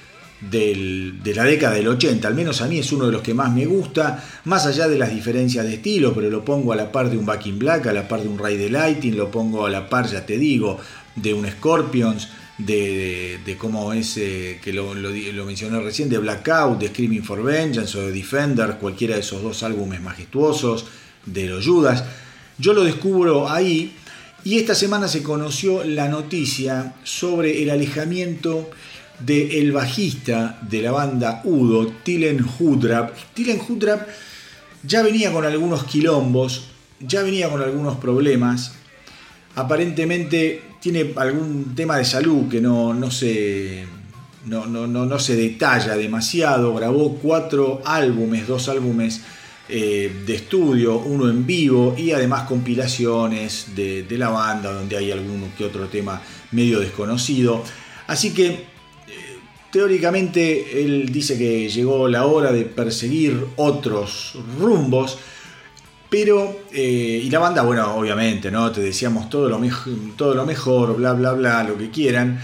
[0.50, 3.54] de la década del 80, al menos a mí es uno de los que más
[3.54, 7.10] me gusta, más allá de las diferencias de estilo, pero lo pongo a la par
[7.10, 9.66] de un Back in Black, a la par de un Ray the Lighting, lo pongo
[9.66, 10.80] a la par, ya te digo,
[11.16, 14.94] de un Scorpions, de, de, cómo es, eh, que lo,
[15.46, 19.64] mencioné recién, de Blackout, de Screaming for Vengeance o de Defender, cualquiera de esos dos
[19.64, 20.86] álbumes majestuosos,
[21.26, 22.04] de los Judas.
[22.58, 23.96] Yo lo descubro ahí
[24.44, 28.70] y esta semana se conoció la noticia sobre el alejamiento
[29.20, 33.16] del bajista de la banda Udo, Tilen Hudrap.
[33.34, 34.08] Tilen Hudrap
[34.84, 36.66] ya venía con algunos quilombos,
[37.00, 38.74] ya venía con algunos problemas.
[39.56, 43.86] Aparentemente tiene algún tema de salud que no, no, se,
[44.48, 46.74] no, no, no, se detalla demasiado.
[46.74, 49.22] Grabó cuatro álbumes, dos álbumes
[49.70, 55.12] eh, de estudio, uno en vivo y además compilaciones de, de, la banda donde hay
[55.12, 56.20] algún que otro tema
[56.52, 57.64] medio desconocido.
[58.08, 58.64] Así que eh,
[59.72, 65.20] teóricamente él dice que llegó la hora de perseguir otros rumbos
[66.12, 68.70] pero, eh, y la banda, bueno, obviamente, ¿no?
[68.70, 69.62] Te decíamos todo lo,
[70.18, 72.38] todo lo mejor, bla, bla, bla, lo que quieran.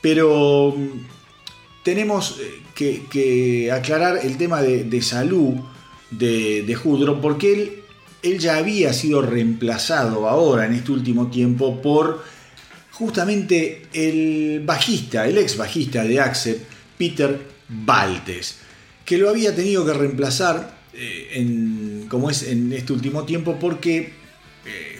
[0.00, 0.88] Pero mm,
[1.84, 5.54] tenemos eh, que, aclarar el tema de, salud
[6.10, 6.76] de, de
[7.22, 7.72] porque él,
[8.24, 12.24] él ya había sido reemplazado ahora, en este último tiempo, por
[12.90, 16.68] justamente el bajista, el ex bajista de Accept,
[16.98, 18.56] Peter Baltes,
[19.04, 24.12] que lo había tenido que reemplazar eh, en, como es en este último tiempo, porque
[24.66, 24.98] eh,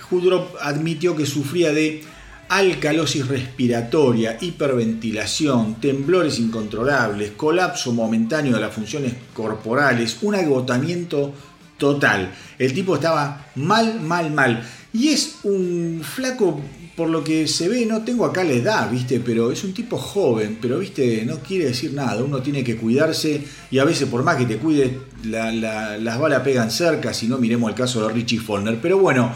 [0.63, 2.03] admitió que sufría de
[2.49, 11.35] alcalosis respiratoria, hiperventilación, temblores incontrolables, colapso momentáneo de las funciones corporales, un agotamiento
[11.77, 12.33] total.
[12.59, 14.67] El tipo estaba mal, mal, mal.
[14.95, 16.63] Y es un flaco
[16.97, 19.19] por lo que se ve, no tengo acá la edad, ¿viste?
[19.21, 21.25] Pero es un tipo joven, pero, ¿viste?
[21.25, 22.23] No quiere decir nada.
[22.23, 26.71] Uno tiene que cuidarse y a veces, por más que te cuide, las balas pegan
[26.71, 27.15] cerca.
[27.15, 28.79] Si no, miremos el caso de Richie Follner.
[28.83, 29.33] Pero bueno,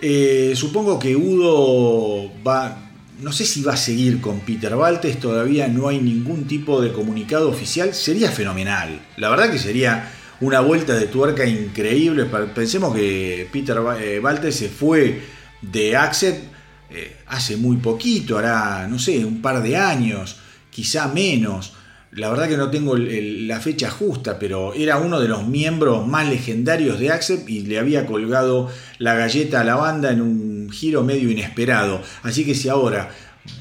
[0.00, 2.90] eh, supongo que Udo va.
[3.20, 6.92] No sé si va a seguir con Peter Baltes, todavía no hay ningún tipo de
[6.92, 7.94] comunicado oficial.
[7.94, 9.00] Sería fenomenal.
[9.16, 12.26] La verdad que sería una vuelta de tuerca increíble.
[12.54, 13.78] Pensemos que Peter
[14.20, 15.20] Baltes se fue
[15.62, 16.52] de Accept
[16.90, 20.36] eh, hace muy poquito, hará, no sé, un par de años,
[20.70, 21.72] quizá menos.
[22.10, 26.28] La verdad que no tengo la fecha justa, pero era uno de los miembros más
[26.28, 31.02] legendarios de Accept y le había colgado la galleta a la banda en un giro
[31.02, 32.02] medio inesperado.
[32.22, 33.08] Así que si ahora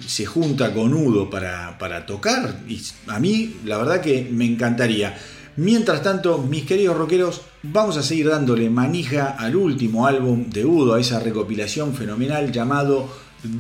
[0.06, 5.18] se junta con Udo para, para tocar, y a mí la verdad que me encantaría.
[5.58, 10.94] Mientras tanto, mis queridos rockeros, vamos a seguir dándole manija al último álbum de Udo,
[10.94, 13.10] a esa recopilación fenomenal llamado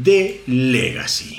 [0.04, 1.36] The Legacy.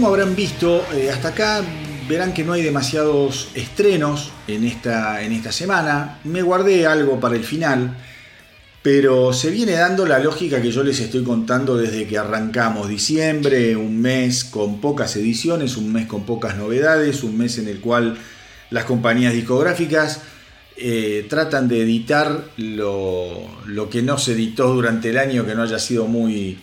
[0.00, 1.60] Como habrán visto, eh, hasta acá
[2.08, 6.20] verán que no hay demasiados estrenos en esta, en esta semana.
[6.24, 7.98] Me guardé algo para el final,
[8.80, 13.76] pero se viene dando la lógica que yo les estoy contando desde que arrancamos diciembre,
[13.76, 18.16] un mes con pocas ediciones, un mes con pocas novedades, un mes en el cual
[18.70, 20.22] las compañías discográficas
[20.78, 25.62] eh, tratan de editar lo, lo, que no se editó durante el año, que no
[25.62, 26.58] haya sido muy,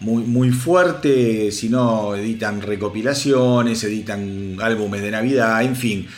[0.00, 6.08] muy, muy fuerte, sino editan recopilaciones, editan álbumes de Navidad, en fin.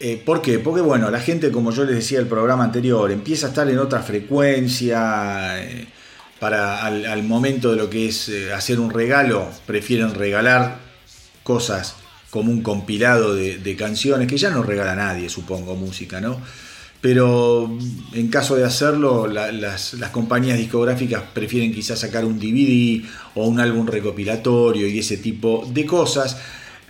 [0.00, 0.58] Eh, ¿Por qué?
[0.58, 3.78] Porque bueno, la gente, como yo les decía el programa anterior, empieza a estar en
[3.78, 5.62] otra frecuencia.
[5.62, 5.86] Eh,
[6.38, 10.78] para al, momento de lo que es hacer un regalo, prefieren regalar
[11.42, 11.96] cosas
[12.30, 16.40] como un compilado de, de, canciones que ya no regala nadie, supongo, música, ¿no?
[17.00, 17.70] Pero
[18.12, 23.86] en caso de hacerlo, las, compañías discográficas prefieren quizás sacar un DVD o un álbum
[23.86, 26.36] recopilatorio y ese tipo de cosas.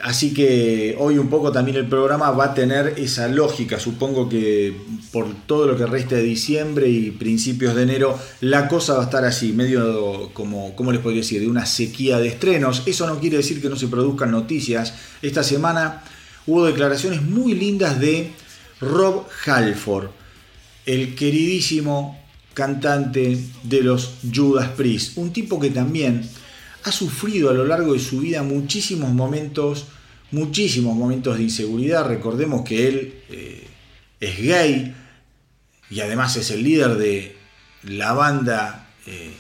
[0.01, 3.81] Así que hoy un poco también el programa va a tener esa lógica.
[3.81, 4.75] Supongo que
[5.13, 9.05] por todo lo que resta de diciembre y principios de enero, la cosa va a
[9.05, 12.85] estar así, medio como, ¿cómo les podría decir?, de una sequía de estrenos.
[12.87, 14.95] Eso no quiere decir que no se produzcan noticias.
[15.21, 16.05] Esta semana
[16.47, 18.31] hubo declaraciones muy lindas de
[18.81, 20.11] Rob Halford,
[20.87, 22.19] el queridísimo
[22.55, 26.29] cantante de los Judas Priest, un tipo que también
[26.85, 29.87] ha sufrido a lo largo de su vida muchísimos momentos,
[30.31, 32.07] muchísimos momentos de inseguridad.
[32.07, 33.67] Recordemos que él eh,
[34.21, 34.95] es gay
[35.91, 37.37] y además es el líder de
[37.85, 39.33] la banda eh,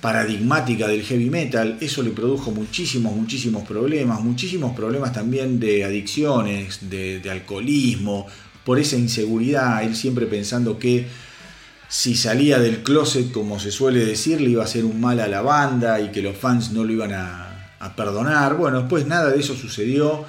[0.00, 1.78] paradigmática del heavy metal.
[1.80, 8.26] Eso le produjo muchísimos, muchísimos problemas, muchísimos problemas también de adicciones, de alcoholismo,
[8.64, 11.06] por esa inseguridad, él siempre pensando que
[11.88, 15.28] si salía del closet, como se suele decir, le iba a hacer un mal a
[15.28, 17.50] la banda y que los fans no lo iban a,
[17.96, 18.56] perdonar.
[18.56, 20.24] Bueno, después nada de eso sucedió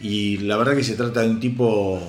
[0.00, 2.02] y la verdad que se trata de un tipo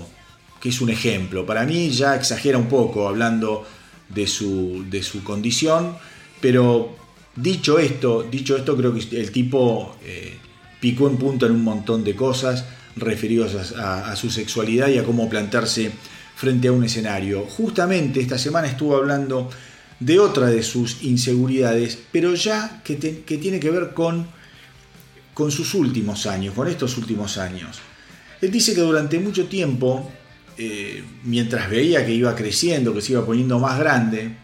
[0.59, 1.45] que es un ejemplo.
[1.45, 3.64] Para mí ya exagera un poco hablando
[4.09, 5.95] de su, de su condición,
[6.41, 6.95] pero
[7.36, 10.36] dicho esto, dicho esto creo que el tipo eh,
[10.80, 12.66] picó en punto en un montón de cosas
[12.96, 15.92] referidos a, su sexualidad y a cómo plantarse
[16.36, 17.46] frente a un escenario.
[17.46, 19.50] Justamente esta semana estuvo hablando
[20.00, 24.28] de otra de sus inseguridades, pero ya que, tiene que ver con,
[25.34, 27.80] con sus últimos años, con estos últimos años.
[28.42, 30.12] Él dice que durante mucho tiempo,
[30.58, 34.36] eh, mientras veía que iba creciendo, que se iba poniendo más grande,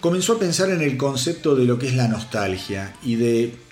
[0.00, 3.63] comenzó a pensar en el concepto de lo que es la nostalgia y de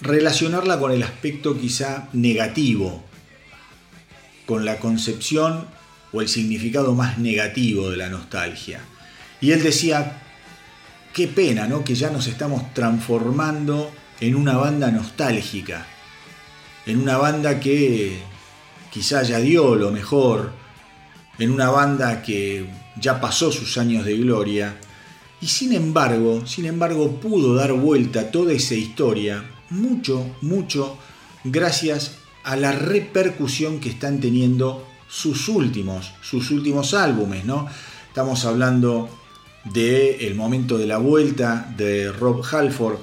[0.00, 3.04] relacionarla con el aspecto quizá negativo,
[4.46, 5.66] con la concepción
[6.12, 8.80] o el significado más negativo de la nostalgia.
[9.40, 10.22] Y él decía,
[11.12, 11.84] qué pena, ¿no?
[11.84, 13.90] Que ya nos estamos transformando
[14.20, 15.86] en una banda nostálgica,
[16.86, 18.18] en una banda que
[18.90, 20.52] quizá ya dio lo mejor,
[21.38, 24.76] en una banda que ya pasó sus años de gloria,
[25.40, 30.98] y sin embargo, sin embargo pudo dar vuelta toda esa historia mucho, mucho
[31.44, 37.66] gracias a la repercusión que están teniendo sus últimos, sus últimos álbumes, ¿no?
[38.08, 39.08] Estamos hablando
[39.64, 42.98] de momento de la vuelta de Rob Halford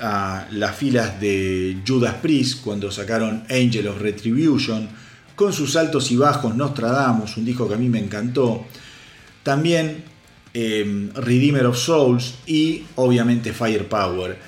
[0.00, 4.88] a las filas de Judas Priest cuando sacaron Angel of Retribution,
[5.34, 8.64] con sus altos y bajos Nostradamus, un disco que a mí me encantó.
[9.42, 10.04] También
[10.54, 14.38] eh, Redeemer of Souls y obviamente Firepower.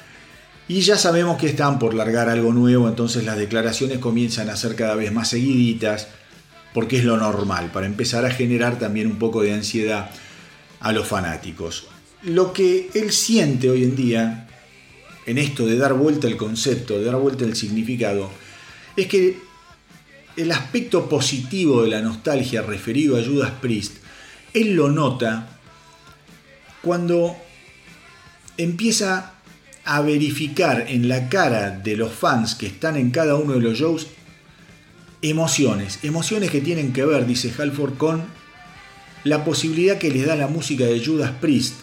[0.70, 4.76] Y ya sabemos que están por largar algo nuevo, entonces las declaraciones comienzan a ser
[4.76, 6.06] cada vez más seguiditas,
[6.72, 10.12] porque es lo normal, para empezar a generar también un poco de ansiedad
[10.78, 11.88] a los fanáticos.
[12.22, 14.46] Lo que él siente hoy en día,
[15.26, 18.30] en esto de dar vuelta el concepto, de dar vuelta el significado,
[18.94, 19.40] es que
[20.36, 23.96] el aspecto positivo de la nostalgia referido a Judas Priest,
[24.54, 25.48] él lo nota
[26.80, 27.36] cuando
[28.56, 29.34] empieza
[29.90, 33.76] a verificar en la cara de los fans que están en cada uno de los
[33.76, 34.06] shows
[35.20, 38.22] emociones, emociones que tienen que ver, dice Halford, con
[39.24, 41.74] la posibilidad que les da la música de Judas Priest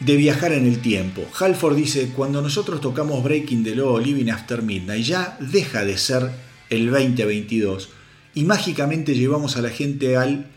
[0.00, 1.24] de viajar en el tiempo.
[1.40, 6.32] Halford dice, cuando nosotros tocamos Breaking the Law, Living After Midnight, ya deja de ser
[6.68, 7.88] el 2022
[8.34, 10.48] y mágicamente llevamos a la gente al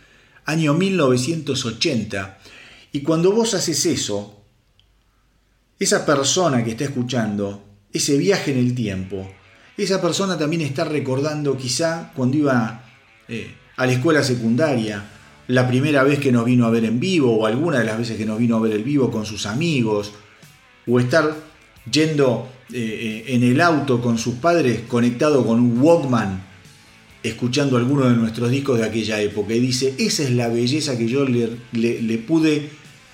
[0.44, 2.38] año 1980.
[2.92, 4.37] Y cuando vos haces eso,
[5.80, 9.30] esa persona que está escuchando ese viaje en el tiempo,
[9.78, 12.84] esa persona también está recordando quizá cuando iba
[13.28, 15.04] eh, a la escuela secundaria,
[15.48, 18.18] la primera vez que nos vino a ver en vivo o alguna de las veces
[18.18, 20.14] que nos vino a ver en vivo con sus amigos,
[20.88, 21.36] o estar
[21.90, 26.48] yendo eh, en el auto con sus padres, conectado con un Walkman,
[27.24, 29.54] escuchando algunos de nuestros discos de aquella época.
[29.54, 32.70] Y dice, esa es la belleza que yo le, pude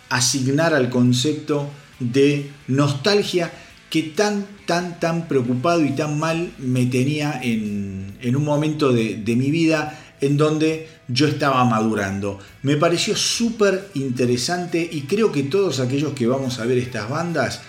[0.09, 1.69] asignar al concepto
[2.11, 3.51] de nostalgia
[3.89, 9.35] que tan, tan, tan preocupado y tan mal me tenía en, un momento de, de
[9.35, 12.39] mi vida en donde yo estaba madurando.
[12.63, 17.61] Me pareció súper interesante y creo que todos aquellos que vamos a ver estas bandas,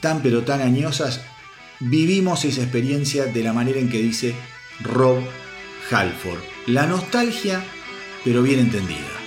[0.00, 1.20] tan pero tan añosas,
[1.80, 4.34] vivimos esa experiencia de la manera en que dice
[4.80, 5.18] Rob
[5.90, 6.40] Halford.
[6.66, 7.62] La nostalgia,
[8.24, 9.21] pero bien entendida.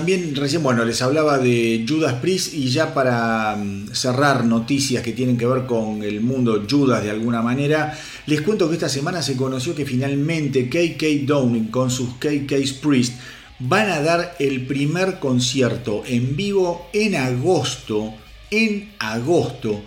[0.00, 5.12] También, recién, bueno, les hablaba de Judas Priest y ya para mm, cerrar noticias que
[5.12, 9.20] tienen que ver con el mundo Judas de alguna manera, les cuento que esta semana
[9.20, 13.12] se conoció que finalmente KK Downing con sus KK's Priest
[13.58, 18.14] van a dar el primer concierto en vivo en agosto,
[18.50, 19.84] en agosto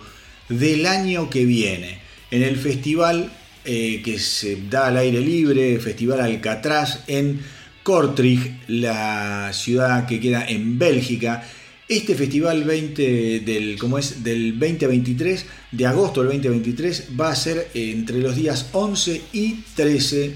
[0.48, 1.98] del año que viene,
[2.30, 3.32] en el festival
[3.64, 7.40] eh, que se da al aire libre, Festival Alcatraz en
[7.84, 11.46] Kortrijk, la ciudad que queda en Bélgica.
[11.86, 17.70] Este festival 20 del, como es, del 2023, de agosto del 2023, va a ser
[17.74, 20.34] entre los días 11 y 13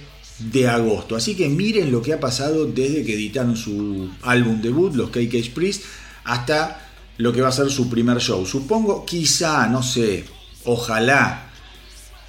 [0.52, 1.16] de agosto.
[1.16, 5.54] Así que miren lo que ha pasado desde que editaron su álbum debut, los KK
[5.54, 5.84] Priest,
[6.24, 8.44] hasta lo que va a ser su primer show.
[8.44, 10.24] Supongo, quizá, no sé,
[10.64, 11.47] ojalá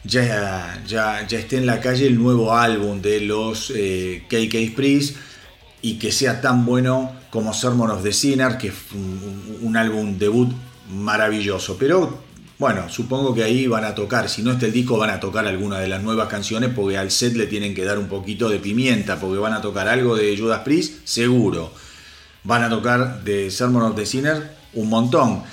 [0.04, 3.74] ya, ya, ya esté en la calle el nuevo álbum de los KK
[4.34, 5.18] eh, Priest
[5.82, 8.76] y que sea tan bueno como Sermon of the Sinner, que es
[9.62, 10.52] un, álbum debut
[10.90, 11.78] maravilloso.
[11.78, 12.20] Pero
[12.58, 15.48] bueno, supongo que ahí van a tocar, si no está el disco, van a tocar
[15.48, 18.60] alguna de las nuevas canciones porque al set le tienen que dar un poquito de
[18.60, 21.72] pimienta, porque van a tocar algo de Judas Priest, seguro.
[22.44, 25.44] Van a tocar de Sermon of the Sinner un montón.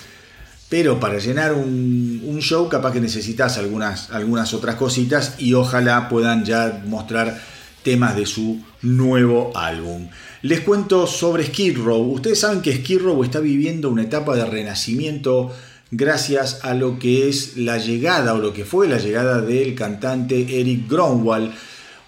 [0.69, 6.45] Pero para llenar un, show capaz que necesitas algunas, algunas otras cositas y ojalá puedan
[6.45, 7.41] ya mostrar
[7.83, 10.09] temas de su nuevo álbum.
[10.43, 12.13] Les cuento sobre Skid Row.
[12.13, 15.53] Ustedes saben que Skid Row está viviendo una etapa de renacimiento
[15.91, 20.61] gracias a lo que es la llegada o lo que fue la llegada del cantante
[20.61, 21.53] Eric Gronwall,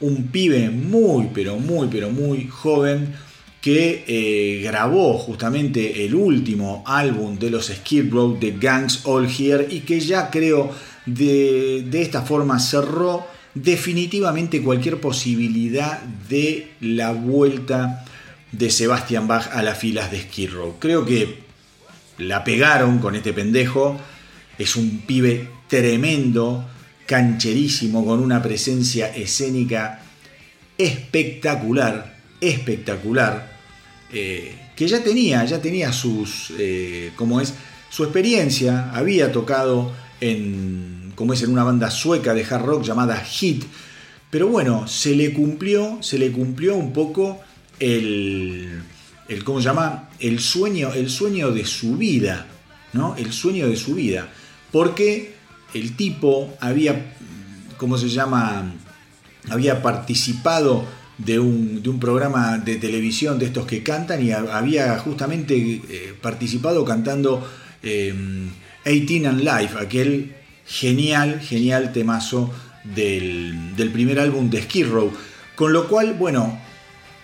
[0.00, 3.14] un pibe muy pero muy pero muy joven
[3.61, 9.66] que eh, grabó justamente el último álbum de los Skid Row de Gangs All Here
[9.68, 10.70] y que ya creo
[11.06, 18.04] de, de esta forma cerró definitivamente cualquier posibilidad de la vuelta
[18.52, 20.76] de Sebastian Bach a las filas de Skid Row.
[20.78, 21.38] Creo que
[22.18, 23.98] la pegaron con este pendejo.
[24.59, 26.64] Es un pibe tremendo,
[27.06, 30.02] cancherísimo, con una presencia escénica
[30.76, 33.59] espectacular, espectacular,
[34.12, 37.55] eh, que ya tenía, ya tenía sus, eh, como es,
[37.91, 43.16] su experiencia, había tocado en como es en una banda sueca de hard rock llamada
[43.18, 43.64] Hit.
[44.30, 47.41] Pero bueno, se le cumplió, se le cumplió un poco
[47.80, 48.80] el,
[49.26, 50.11] el ¿cómo se llama?
[50.20, 52.47] El sueño, el sueño de su vida,
[52.93, 53.16] ¿no?
[53.16, 54.28] El sueño de su vida.
[54.70, 55.34] Porque
[55.74, 57.16] el tipo había,
[57.78, 58.72] ¿cómo se llama?
[59.51, 60.84] Había participado
[61.19, 66.14] de un, de un, programa de televisión de estos que cantan y había justamente eh,
[66.21, 67.47] participado cantando
[67.83, 67.93] 18
[68.85, 72.53] eh, and Life, aquel genial, genial temazo
[72.85, 75.12] del, del primer álbum de Skid Row.
[75.57, 76.59] Con lo cual, bueno,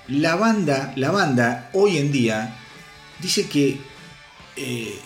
[0.09, 2.57] la banda, la banda hoy en día
[3.21, 3.79] dice que
[4.57, 4.99] eh,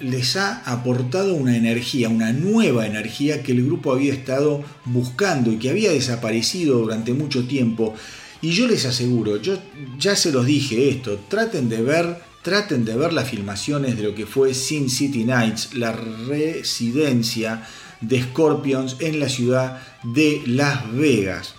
[0.00, 5.56] les ha aportado una energía, una nueva energía que el grupo había estado buscando y
[5.56, 7.94] que había desaparecido durante mucho tiempo.
[8.42, 9.58] Y yo les aseguro, yo
[9.98, 14.14] ya se los dije esto, traten de ver traten de ver las filmaciones de lo
[14.14, 17.66] que fue Sin City Nights, la residencia
[18.00, 21.54] de Scorpions en la ciudad de Las Vegas.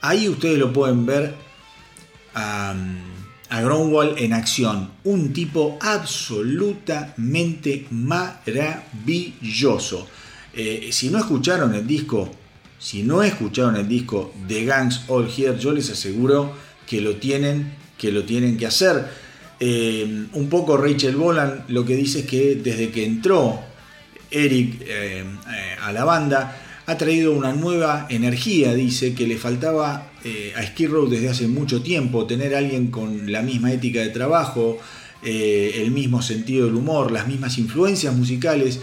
[0.00, 1.34] Ahí ustedes lo pueden ver
[3.52, 4.90] a Gromwall en acción.
[5.04, 10.08] Un tipo absolutamente maravilloso.
[10.54, 12.30] Eh, si no escucharon el disco,
[12.78, 16.54] si no escucharon el disco de Gangs All Here, yo les aseguro
[16.86, 19.06] que lo tienen, que lo tienen que hacer.
[19.60, 23.60] Eh, un poco Rachel Bolan lo que dice es que desde que entró
[24.30, 25.26] Eric eh,
[25.82, 30.11] a la banda ha traído una nueva energía, dice que le faltaba
[30.56, 34.08] a Skid Row desde hace mucho tiempo, tener a alguien con la misma ética de
[34.08, 34.78] trabajo,
[35.22, 38.80] el mismo sentido del humor, las mismas influencias musicales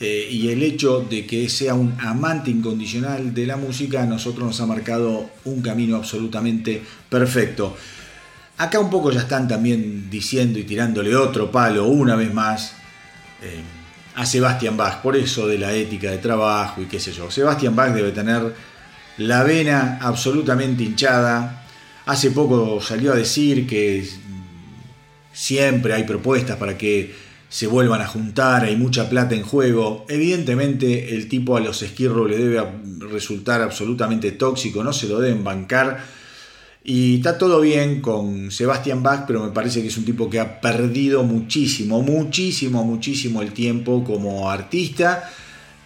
[0.00, 4.60] y el hecho de que sea un amante incondicional de la música a nosotros nos
[4.60, 7.76] ha marcado un camino absolutamente perfecto.
[8.58, 12.72] Acá un poco ya están también diciendo y tirándole otro palo una vez más
[13.40, 13.62] eh,
[14.16, 17.30] a Sebastian Bach, por eso de la ética de trabajo y qué sé yo.
[17.30, 18.52] Sebastian Bach debe tener
[19.18, 21.66] la vena absolutamente hinchada.
[22.06, 24.08] Hace poco salió a decir que
[25.32, 27.14] siempre hay propuestas para que
[27.48, 30.06] se vuelvan a juntar, hay mucha plata en juego.
[30.08, 32.62] Evidentemente el tipo a los esquirros le debe
[33.10, 35.98] resultar absolutamente tóxico, no se lo deben bancar
[36.84, 40.40] y está todo bien con Sebastian Bach, pero me parece que es un tipo que
[40.40, 45.30] ha perdido muchísimo, muchísimo, muchísimo el tiempo como artista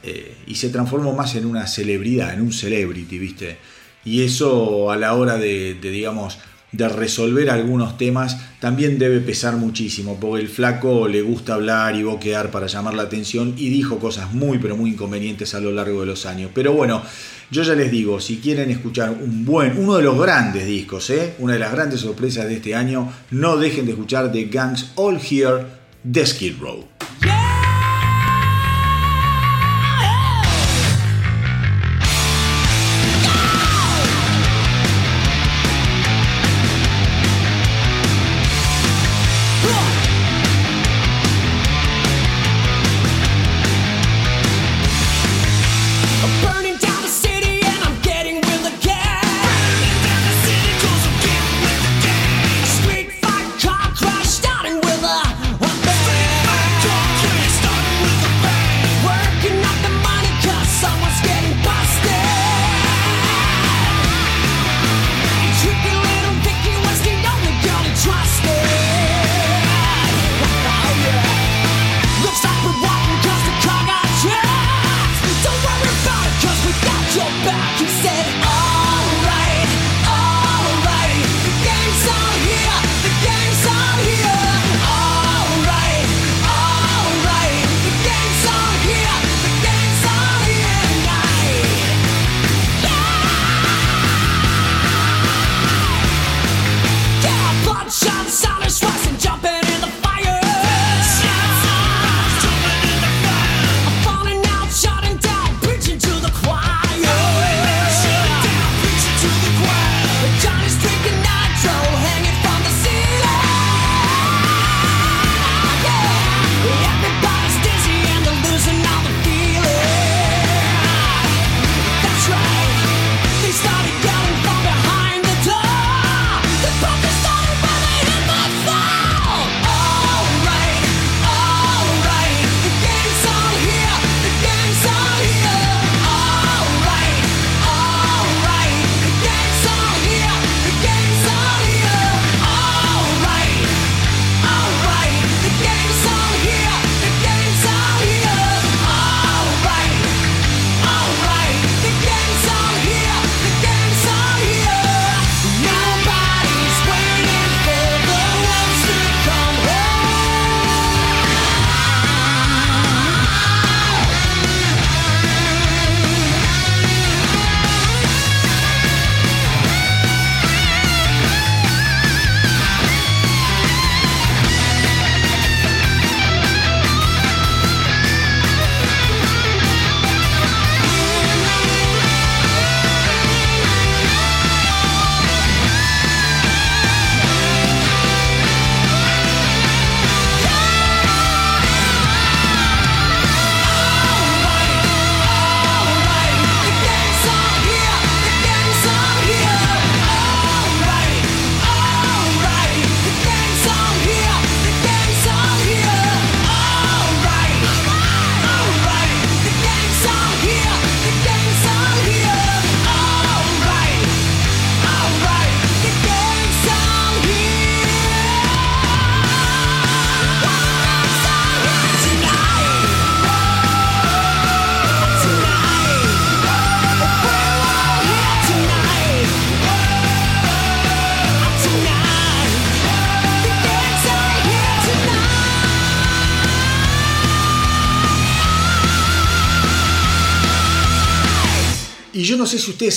[0.02, 3.58] eh, y se transformó más en una celebridad, en un celebrity, ¿viste?
[4.04, 6.38] Y eso a la hora de, digamos,
[6.72, 12.02] de resolver algunos temas también debe pesar muchísimo, porque el flaco le gusta hablar y
[12.02, 16.00] boquear para llamar la atención y dijo cosas muy pero muy inconvenientes a lo largo
[16.00, 16.50] de los años.
[16.52, 17.02] Pero bueno,
[17.50, 21.34] yo ya les digo, si quieren escuchar un buen, uno de los grandes discos, ¿eh?
[21.38, 25.20] una de las grandes sorpresas de este año, no dejen de escuchar The Gangs All
[25.20, 25.66] Here
[26.02, 26.88] de Skid Row.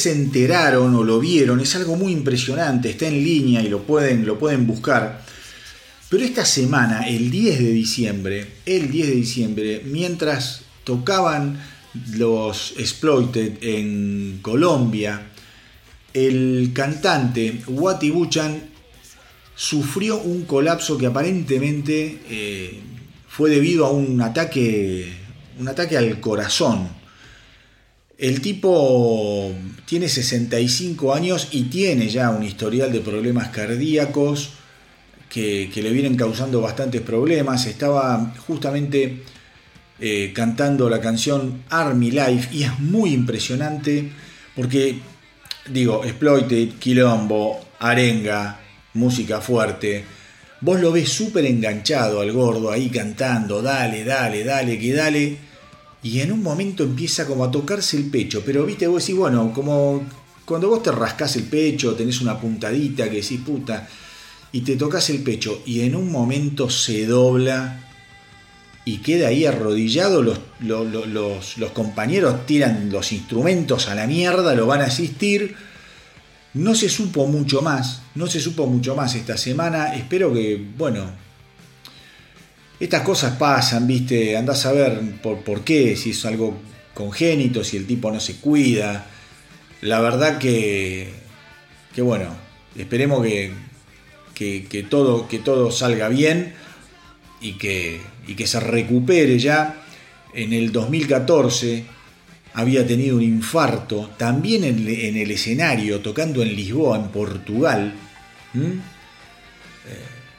[0.06, 4.24] Se enteraron o lo vieron, es algo muy impresionante, está en línea y lo pueden,
[4.24, 5.26] lo pueden buscar.
[6.10, 11.60] Pero esta semana, el 10 de diciembre, el 10 de diciembre, mientras tocaban
[12.12, 15.26] los Exploited en Colombia,
[16.14, 18.62] el cantante Wati Buchan
[19.56, 22.80] sufrió un colapso que aparentemente eh,
[23.28, 25.12] fue debido a un ataque,
[25.60, 27.05] un ataque al corazón.
[28.18, 29.53] El tipo
[29.86, 34.51] tiene 65 años y tiene ya un historial de problemas cardíacos
[35.28, 37.66] que, le vienen causando bastantes problemas.
[37.66, 39.24] Estaba justamente
[39.99, 44.11] eh, cantando la canción Army Life y es muy impresionante
[44.55, 44.99] porque,
[45.68, 48.61] digo, exploited, quilombo, arenga,
[48.93, 50.05] música fuerte.
[50.61, 55.44] Vos lo ves súper enganchado al gordo ahí cantando, dale, dale, dale, que dale
[56.06, 59.51] y en un momento empieza como a tocarse el pecho, pero viste, vos decís, bueno,
[59.51, 60.03] como
[60.45, 63.88] cuando vos te rascás el pecho, tenés una puntadita que decís, puta,
[64.51, 67.89] y te tocas el pecho, y en un momento se dobla
[68.86, 74.82] y queda ahí arrodillado, los, los, compañeros tiran los instrumentos a la mierda, lo van
[74.82, 75.56] a asistir.
[76.53, 79.95] No se supo mucho más, no se supo mucho más esta semana.
[79.95, 81.24] Espero que, bueno,
[82.80, 84.38] estas cosas pasan, ¿viste?
[84.38, 86.57] Andás a ver por, por qué, si es algo
[86.93, 89.07] congénito, si el tipo no se cuida.
[89.82, 91.09] La verdad que,
[91.93, 92.36] que bueno,
[92.76, 93.53] esperemos que,
[94.34, 96.53] que, todo, que todo salga bien
[97.39, 99.82] y que, y que se recupere ya.
[100.34, 101.86] En el 2014
[102.53, 107.93] había tenido un infarto, también en, el escenario, tocando en Lisboa, en Portugal.
[108.55, 108.80] Eh,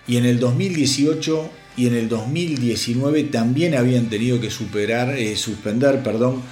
[0.06, 6.02] y en el 2018 y en el 2019 también habían tenido que superar, eh, suspender
[6.02, 6.42] perdón,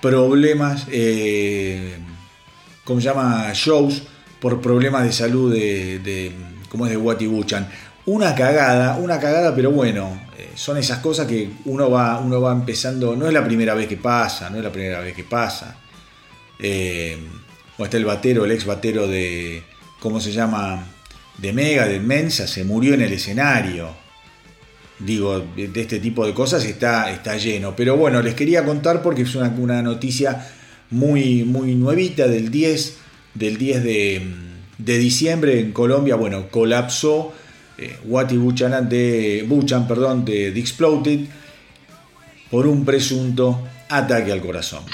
[0.00, 1.96] problemas, eh,
[2.84, 3.50] ¿cómo se llama?
[3.52, 4.04] Shows
[4.40, 6.32] por problemas de salud de, de
[6.68, 7.68] como es de Wati Buchan.
[8.06, 12.52] Una cagada, una cagada, pero bueno, eh, son esas cosas que uno va, uno va
[12.52, 15.78] empezando, no es la primera vez que pasa, no es la primera vez que pasa.
[16.58, 17.18] Eh,
[17.78, 19.64] o está el batero, el ex batero de,
[20.00, 20.86] ¿cómo se llama?
[21.38, 24.03] De Mega, de Mensa, se murió en el escenario
[25.04, 27.74] digo, de este tipo de cosas está, está lleno.
[27.76, 30.46] Pero bueno, les quería contar porque es una, una noticia
[30.90, 32.96] muy, muy nuevita del 10,
[33.34, 34.22] del 10 de,
[34.78, 36.16] de diciembre en Colombia.
[36.16, 37.32] Bueno, colapsó
[37.76, 41.20] eh, Wati Buchan de, Buchan, perdón, de The Exploded
[42.50, 44.84] por un presunto ataque al corazón.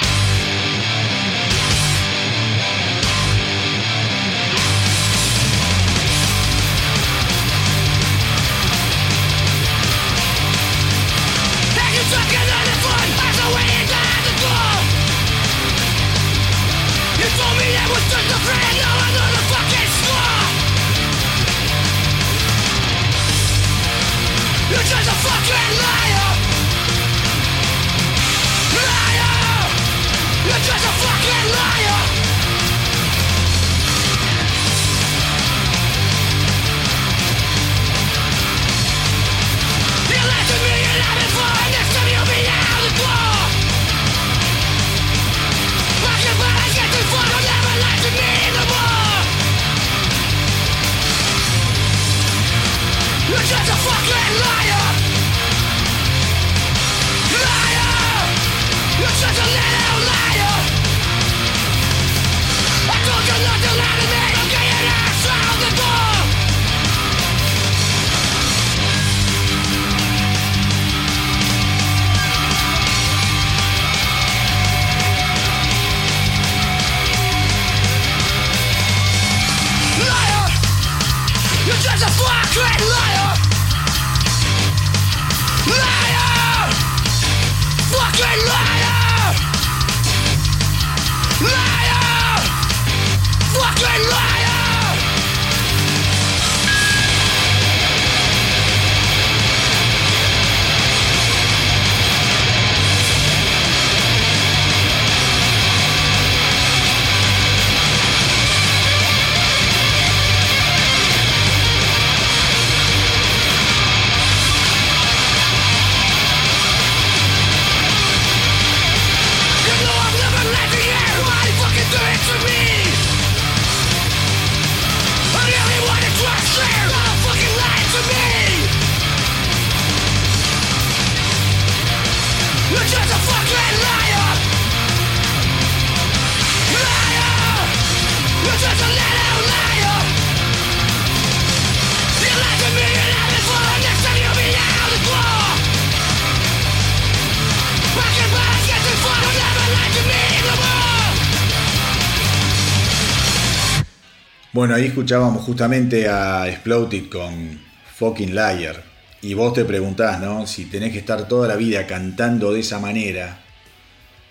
[154.61, 157.59] Bueno, ahí escuchábamos justamente a Exploded con
[157.97, 158.85] Fucking Liar.
[159.23, 160.47] Y vos te preguntás, ¿no?
[160.47, 163.39] Si tenés que estar toda la vida cantando de esa manera,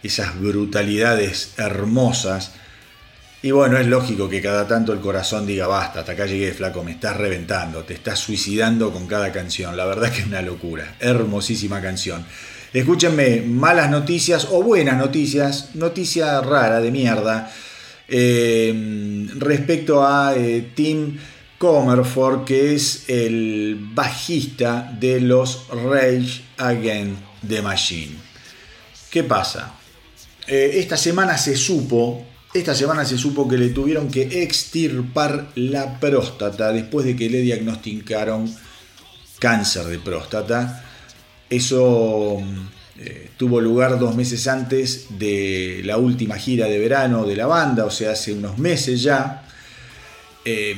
[0.04, 2.52] esas brutalidades hermosas.
[3.42, 6.84] Y bueno, es lógico que cada tanto el corazón diga, basta, hasta acá llegué, flaco,
[6.84, 9.76] me estás reventando, te estás suicidando con cada canción.
[9.76, 10.94] La verdad que es una locura.
[11.00, 12.24] Hermosísima canción.
[12.72, 17.52] Escúchenme, malas noticias o buenas noticias, noticia rara de mierda
[18.10, 21.18] eh, respecto a eh, Tim
[21.57, 28.16] Comerford, que es el bajista de los Rage Against the Machine.
[29.12, 29.76] ¿Qué pasa?
[30.47, 35.99] Eh, esta semana se supo, esta semana se supo que le tuvieron que extirpar la
[35.99, 38.51] próstata después de que le diagnosticaron
[39.38, 40.86] cáncer de próstata.
[41.49, 42.41] Eso
[43.02, 47.86] eh, tuvo lugar dos meses antes de la última gira de verano de la banda,
[47.86, 49.45] o sea, hace unos meses ya,
[50.43, 50.78] em,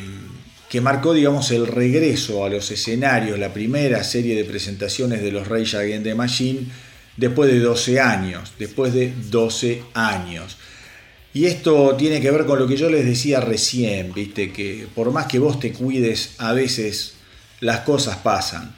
[0.70, 5.48] que marcó, digamos, el regreso a los escenarios, la primera serie de presentaciones de los
[5.48, 6.68] Rage Against the Machine
[7.18, 10.58] después de 12 años, después de 12 años.
[11.34, 15.12] Y esto tiene que ver con lo que yo les decía recién, viste, que por
[15.12, 17.16] más que vos te cuides, a veces
[17.62, 18.76] las cosas pasan.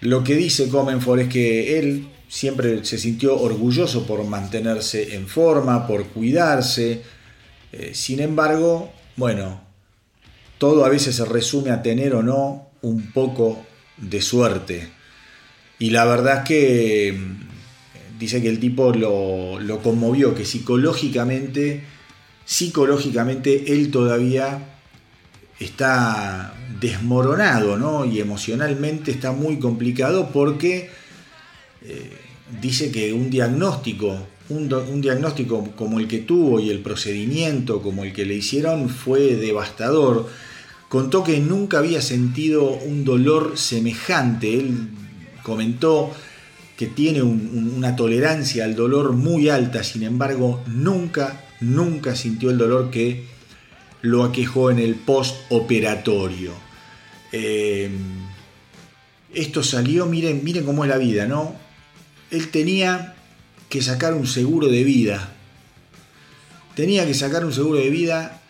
[0.00, 5.86] Lo que dice Comenfort es que él siempre se sintió orgulloso por mantenerse en forma,
[5.86, 7.02] por cuidarse.
[7.72, 9.62] Eh, sin embargo, bueno,
[10.58, 13.64] todo a veces se resume a tener o no un poco
[13.96, 14.88] de suerte.
[15.78, 21.84] Y la verdad es que mm, dice que el tipo lo, lo conmovió, que psicológicamente,
[22.44, 24.74] psicológicamente él todavía
[25.58, 28.04] está desmoronado, ¿no?
[28.04, 30.90] Y emocionalmente está muy complicado porque
[31.82, 32.10] eh,
[32.60, 34.16] dice que un diagnóstico,
[34.48, 39.36] un, diagnóstico como el que tuvo y el procedimiento como el que le hicieron fue
[39.36, 40.28] devastador.
[40.88, 44.54] Contó que nunca había sentido un dolor semejante.
[44.54, 44.88] Él
[45.42, 46.10] comentó
[46.76, 52.90] que tiene una tolerancia al dolor muy alta, sin embargo, nunca, nunca sintió el dolor
[52.90, 53.24] que
[54.00, 56.52] lo aquejó en el postoperatorio.
[57.32, 57.90] Eh,
[59.34, 61.67] esto salió, miren, miren cómo es la vida, ¿no?
[62.30, 63.14] Él tenía
[63.68, 65.34] que sacar un seguro de vida.
[66.74, 68.40] Tenía que sacar un seguro de vida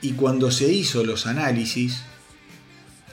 [0.00, 2.02] y cuando se hizo los análisis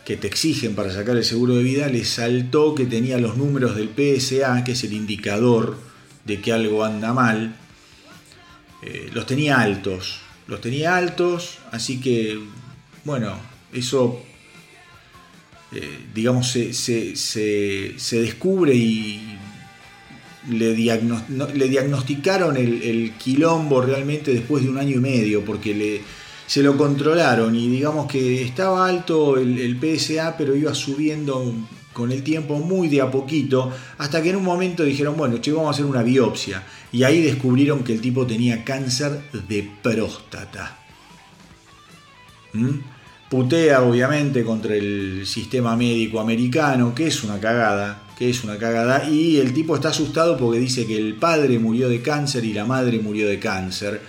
[0.06, 3.76] que te exigen para sacar el seguro de vida, le saltó que tenía los números
[3.76, 5.78] del PSA, que es el indicador
[6.26, 7.56] de que algo anda mal.
[8.84, 12.40] Eh, los tenía altos, los tenía altos, así que,
[13.04, 13.36] bueno,
[13.74, 14.22] eso,
[15.72, 16.74] eh, digamos, se,
[17.16, 19.35] se descubre y
[20.50, 26.02] le, diagnosticaron el, quilombo realmente después de un año y medio, porque
[26.48, 31.54] se lo controlaron y digamos que estaba alto el, PSA, pero iba subiendo
[31.94, 35.54] con el tiempo muy de a poquito, hasta que en un momento dijeron, bueno, che,
[35.54, 36.62] vamos a hacer una biopsia.
[36.92, 40.78] Y ahí descubrieron que el tipo tenía cáncer de próstata.
[42.52, 42.80] ¿Mm?
[43.30, 49.10] Putea obviamente contra el sistema médico americano, que es una cagada, que es una cagada,
[49.10, 52.66] y el tipo está asustado porque dice que el padre murió de cáncer y la
[52.66, 54.02] madre murió de cáncer.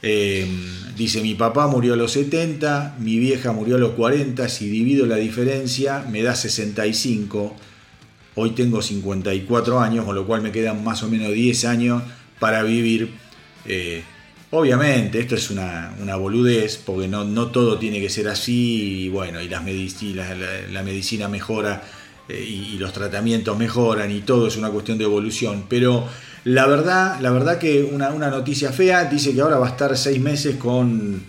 [0.00, 4.68] Em, dice, mi papá murió a los 70, mi vieja murió a los 40, si
[4.68, 7.56] divido la diferencia me da 65,
[8.36, 12.02] hoy tengo 54 años, con lo cual me quedan más o menos 10 años
[12.38, 13.10] para vivir.
[13.66, 14.04] Eh,
[14.52, 19.40] obviamente, esto es una, boludez, porque no, no, todo tiene que ser así, y bueno,
[19.40, 19.64] y las
[20.70, 21.82] la medicina mejora
[22.28, 25.64] y, los tratamientos mejoran y todo es una cuestión de evolución.
[25.68, 26.06] Pero
[26.44, 30.20] la verdad, la verdad que una, noticia fea dice que ahora va a estar seis
[30.20, 31.22] meses con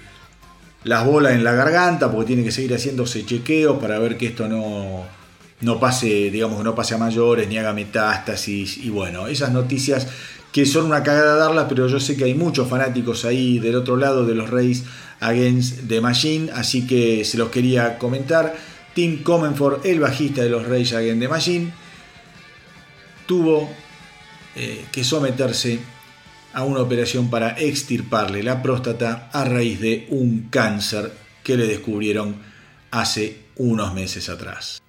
[0.83, 4.47] las bolas en la garganta porque tiene que seguir haciéndose chequeos para ver que esto
[4.47, 5.03] no,
[5.61, 8.77] no pase, digamos, no pase a mayores ni haga metástasis.
[8.77, 10.07] Y bueno, esas noticias
[10.51, 13.97] que son una cagada darlas, pero yo sé que hay muchos fanáticos ahí del otro
[13.97, 14.83] lado de los Reyes
[15.19, 18.55] Against the Machine, así que se los quería comentar.
[18.99, 21.71] Tim Comenford, el bajista de los Rage Against the Machine,
[23.25, 23.69] tuvo
[24.57, 25.79] eh, que someterse
[26.51, 31.13] a una operación para extirparle la próstata a raíz de un cáncer
[31.45, 32.41] que le descubrieron
[32.91, 34.81] hace unos meses atrás.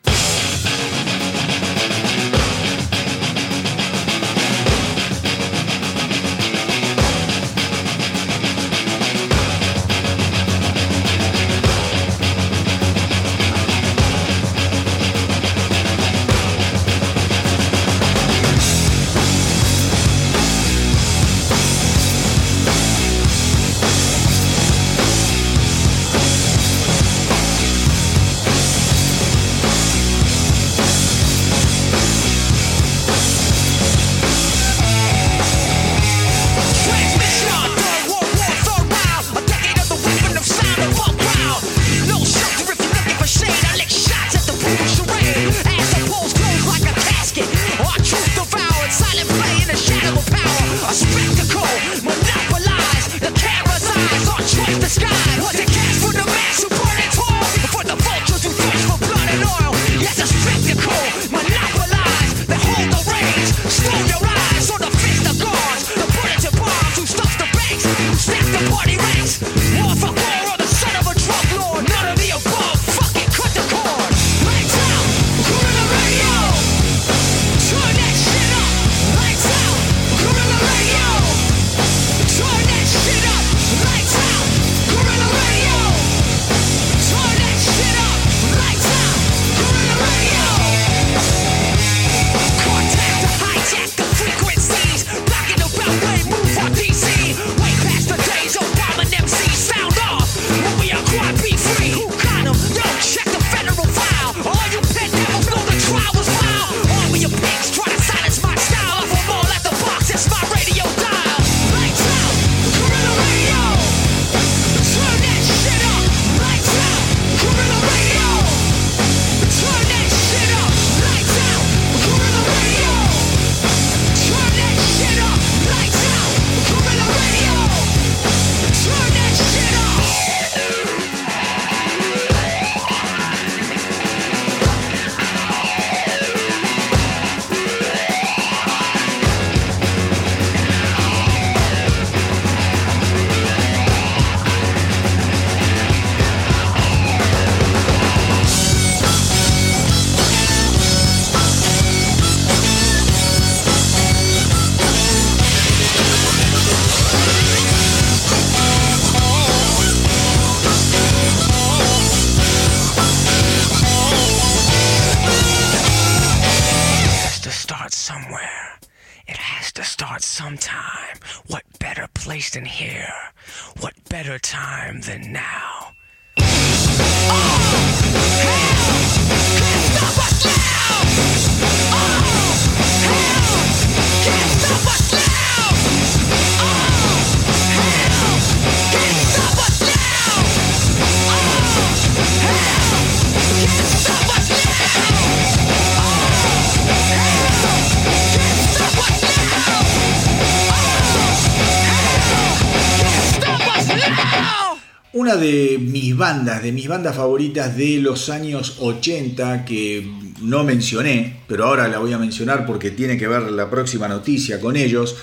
[206.30, 210.08] Bandas, de mis bandas favoritas de los años 80 que
[210.40, 214.60] no mencioné, pero ahora la voy a mencionar porque tiene que ver la próxima noticia
[214.60, 215.16] con ellos,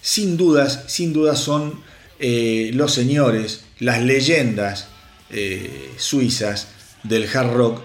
[0.00, 1.80] sin dudas, sin dudas son
[2.18, 4.88] eh, los señores, las leyendas
[5.28, 6.68] eh, suizas
[7.02, 7.82] del hard rock,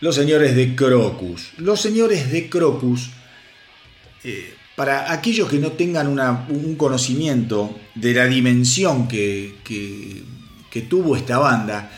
[0.00, 1.50] los señores de Crocus.
[1.58, 3.10] Los señores de Crocus,
[4.24, 10.22] eh, para aquellos que no tengan un conocimiento de la dimensión que que
[10.82, 11.90] tuvo esta banda,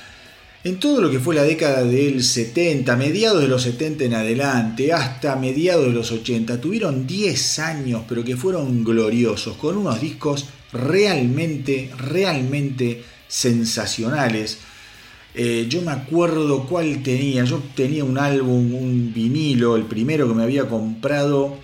[0.63, 4.93] en todo lo que fue la década del 70, mediados de los 70 en adelante,
[4.93, 10.47] hasta mediados de los 80, tuvieron 10 años, pero que fueron gloriosos, con unos discos
[10.73, 14.59] realmente, realmente sensacionales.
[15.35, 20.35] Eh, yo me acuerdo cuál tenía, yo tenía un álbum, un vinilo, el primero que
[20.35, 21.57] me había comprado,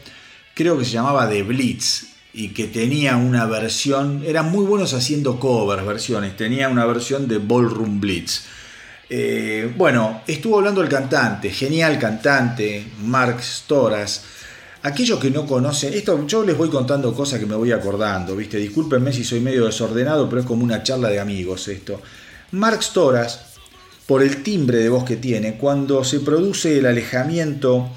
[0.55, 5.41] creo que se llamaba The Blitz, y que tenía una versión, eran muy buenos haciendo
[5.41, 8.43] covers, versiones, tenía una versión de Ballroom Blitz.
[9.09, 14.25] Eh, bueno, estuvo hablando el cantante, genial cantante, Mark Storas.
[14.83, 18.59] Aquellos que no conocen, esto yo les voy contando cosas que me voy acordando, ¿viste?
[18.59, 22.03] Discúlpenme si soy medio desordenado, pero es como una charla de amigos esto.
[22.51, 23.47] Mark Storas,
[24.07, 27.89] por el timbre de voz que tiene, cuando se produce el alejamiento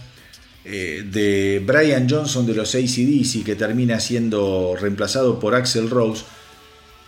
[0.70, 6.24] eh, de Brian Johnson de los ACDC, que termina siendo reemplazado por Axel Rose,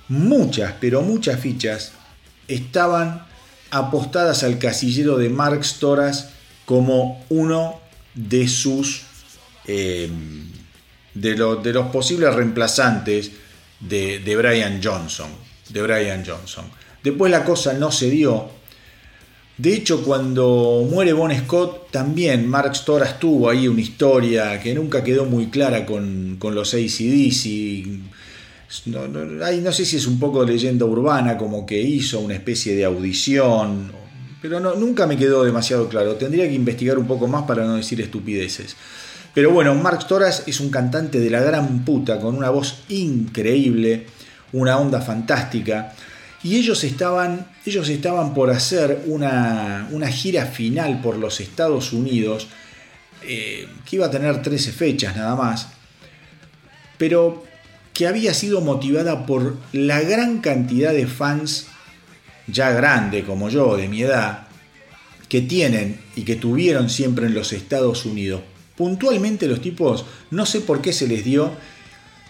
[0.08, 1.94] muchas, pero muchas fichas
[2.48, 3.26] estaban
[3.70, 6.30] apostadas al casillero de Mark Storas
[6.66, 7.80] como uno
[8.14, 9.04] de sus
[9.66, 10.10] de,
[11.14, 13.32] de, los posibles reemplazantes
[13.80, 15.30] de, de, Brian Johnson
[15.72, 16.66] de Brian Johnson.
[17.04, 18.50] Después la cosa no se dio
[19.62, 25.04] de hecho, cuando muere Bon Scott, también Mark Storas tuvo ahí una historia que nunca
[25.04, 27.86] quedó muy clara con, los ACDC.
[28.88, 32.76] No, no, no, sé si es un poco leyenda urbana, como que hizo una especie
[32.76, 33.92] de audición,
[34.42, 36.16] pero no, nunca me quedó demasiado claro.
[36.16, 38.76] Tendría que investigar un poco más para no decir estupideces.
[39.36, 44.08] Pero bueno, Mark Storas es un cantante de la gran puta, con una voz increíble,
[44.54, 45.94] una onda fantástica.
[46.42, 52.48] Y ellos estaban, ellos estaban por hacer una, gira final por los Estados Unidos,
[53.24, 55.68] eh, que iba a tener 13 fechas nada más,
[56.98, 57.44] pero
[57.94, 61.68] que había sido motivada por la gran cantidad de fans,
[62.48, 64.48] ya grande como yo, de mi edad,
[65.30, 68.42] que tienen y que tuvieron siempre en los Estados Unidos.
[68.76, 71.52] Puntualmente los tipos, no sé por qué se les dio,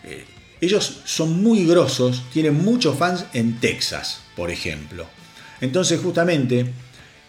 [0.04, 0.26] eh,
[0.60, 5.08] ellos son muy grosos, tienen muchos fans en Texas, por ejemplo.
[5.62, 6.66] Entonces justamente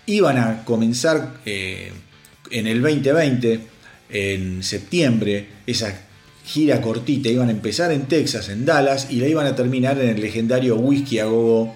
[0.06, 1.92] iban a comenzar eh,
[2.50, 3.60] en el 2020,
[4.10, 5.94] en septiembre, esa
[6.44, 10.08] gira cortita, iban a empezar en Texas, en Dallas, y la iban a terminar en
[10.08, 11.74] el legendario Whisky a Gogo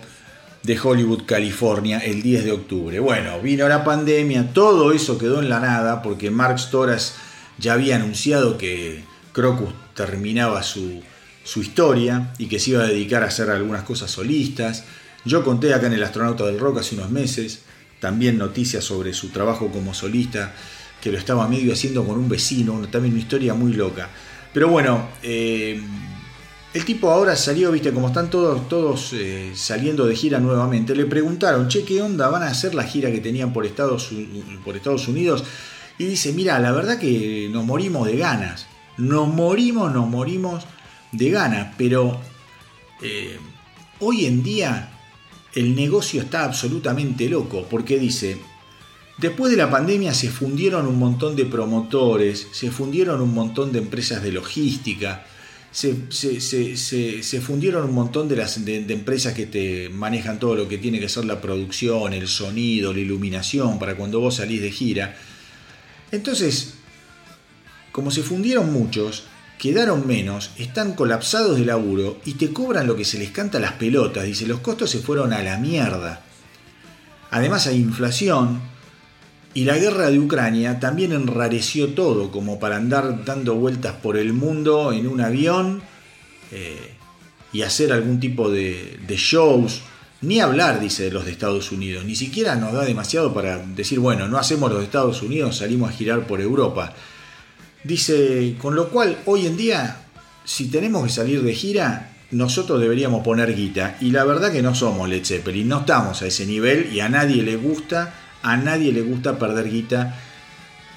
[0.63, 2.99] de Hollywood, California, el 10 de octubre.
[2.99, 7.15] Bueno, vino la pandemia, todo eso quedó en la nada, porque Mark Storas
[7.59, 11.03] ya había anunciado que Crocus terminaba su,
[11.45, 14.85] su historia y que se iba a dedicar a hacer algunas cosas solistas.
[15.27, 17.63] Yo conté acá en El Astronauta del Rock hace unos meses
[17.99, 20.55] también noticias sobre su trabajo como solista,
[21.01, 24.09] que lo estaba medio haciendo con un vecino, también una historia muy loca.
[24.53, 25.81] Pero bueno, eh,
[26.73, 31.07] el tipo ahora salió, viste, como están todos, todos eh, saliendo de gira nuevamente, le
[31.07, 34.11] preguntaron, che, ¿qué onda van a hacer la gira que tenían por Estados,
[34.65, 35.43] por Estados Unidos?
[35.99, 38.67] Y dice, mira, la verdad que nos morimos de ganas,
[38.97, 40.65] nos morimos, nos morimos
[41.11, 42.21] de gana, pero
[43.03, 43.39] eh,
[43.99, 44.93] hoy en día
[45.57, 48.37] el negocio está absolutamente loco, porque dice,
[49.17, 53.79] después de la pandemia se fundieron un montón de promotores, se fundieron un montón de
[53.79, 55.25] empresas de logística,
[55.73, 55.95] se,
[57.41, 61.09] fundieron un montón de, las, de, empresas que te manejan todo lo que tiene que
[61.09, 65.17] ser la producción, el sonido, la iluminación, para cuando vos salís de gira.
[66.13, 66.75] Entonces,
[67.93, 69.25] como se fundieron muchos,
[69.59, 73.61] quedaron menos, están colapsados de laburo y te cobran lo que se les canta a
[73.61, 74.25] las pelotas.
[74.25, 76.23] Dice, los costos se fueron a la mierda.
[77.31, 78.61] Además hay inflación
[79.55, 84.35] Y la guerra de Ucrania también enrareció todo, como para andar dando vueltas por el
[84.35, 85.83] mundo en un avión
[86.53, 86.93] eh,
[87.55, 89.81] y hacer algún tipo de, de shows.
[90.21, 92.05] Ni hablar, dice, de los de Estados Unidos.
[92.05, 95.89] Ni siquiera nos da demasiado para decir, bueno, no hacemos los de Estados Unidos, salimos
[95.89, 96.93] a girar por Europa.
[97.87, 100.07] Dice, con lo cual, hoy en día,
[100.45, 103.97] si tenemos que salir de gira, nosotros deberíamos poner guita.
[104.01, 107.09] Y la verdad que no somos Led Zeppelin, no estamos a ese nivel y a
[107.09, 108.15] nadie le gusta
[108.47, 110.15] a nadie le gusta perder guita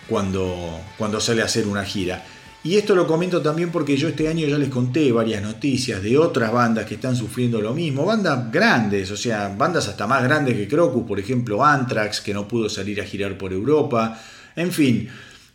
[0.08, 2.24] cuando, cuando sale a hacer una gira.
[2.64, 6.18] Y esto lo comento también porque yo este año ya les conté varias noticias de
[6.18, 8.06] otras bandas que están sufriendo lo mismo.
[8.06, 12.48] Bandas grandes, o sea, bandas hasta más grandes que Crocus, por ejemplo Anthrax, que no
[12.48, 14.20] pudo salir a girar por Europa.
[14.56, 15.10] En fin,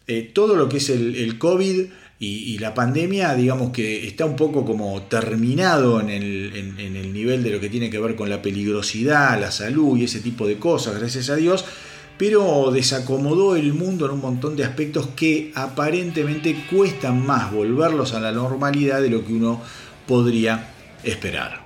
[0.06, 1.86] eh, todo lo que es el, COVID
[2.18, 7.42] y, la pandemia, digamos que está un poco como terminado en el, en el nivel
[7.42, 10.58] de lo que tiene que ver con la peligrosidad, la salud y ese tipo de
[10.58, 11.64] cosas, gracias a Dios
[12.16, 18.20] pero desacomodó el mundo en un montón de aspectos que aparentemente cuestan más volverlos a
[18.20, 19.60] la normalidad de lo que uno
[20.06, 20.70] podría
[21.02, 21.63] esperar.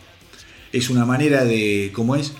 [0.72, 2.32] Es una manera de, ¿cómo es?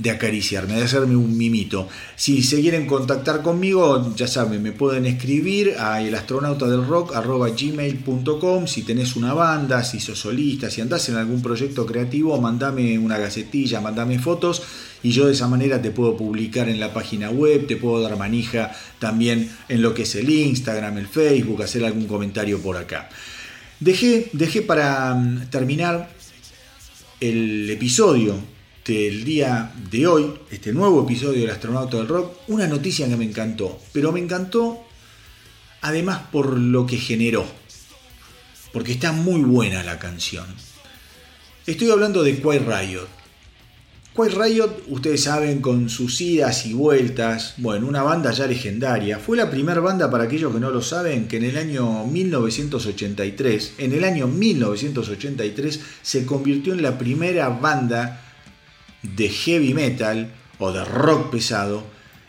[0.00, 1.88] De acariciarme, de hacerme un mimito.
[2.16, 9.34] Si se quieren contactar conmigo, ya saben, me pueden escribir a elastronautadelrock.gmail.com Si tenés una
[9.34, 14.62] banda, si sos solista, si andás en algún proyecto creativo, mandame una gacetilla, mandame fotos
[15.02, 18.16] y yo de esa manera te puedo publicar en la página web, te puedo dar
[18.16, 23.10] manija también en lo que es el Instagram, el Facebook, hacer algún comentario por acá.
[23.80, 26.08] Dejé, dejé para mm, terminar
[27.20, 33.08] el episodio el día de hoy, este nuevo episodio del Astronauta del Rock, una noticia
[33.08, 33.78] que me encantó.
[33.92, 34.84] Pero me encantó
[35.82, 37.44] además por lo que generó.
[38.72, 40.46] Porque está muy buena la canción.
[41.66, 43.08] Estoy hablando de Quiet Riot.
[44.14, 49.18] Quiet Riot, ustedes saben, con sus idas y vueltas, bueno, una banda ya legendaria.
[49.18, 53.74] Fue la primera banda, para aquellos que no lo saben, que en el año 1983,
[53.78, 58.29] en el año 1983, se convirtió en la primera banda
[59.02, 61.84] de heavy metal o de rock pesado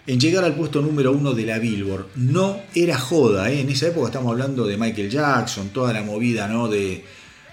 [0.07, 2.07] en llegar al puesto número uno de la Billboard.
[2.15, 3.61] No era joda, ¿eh?
[3.61, 6.67] en esa época estamos hablando de Michael Jackson, toda la movida ¿no?
[6.67, 7.03] de,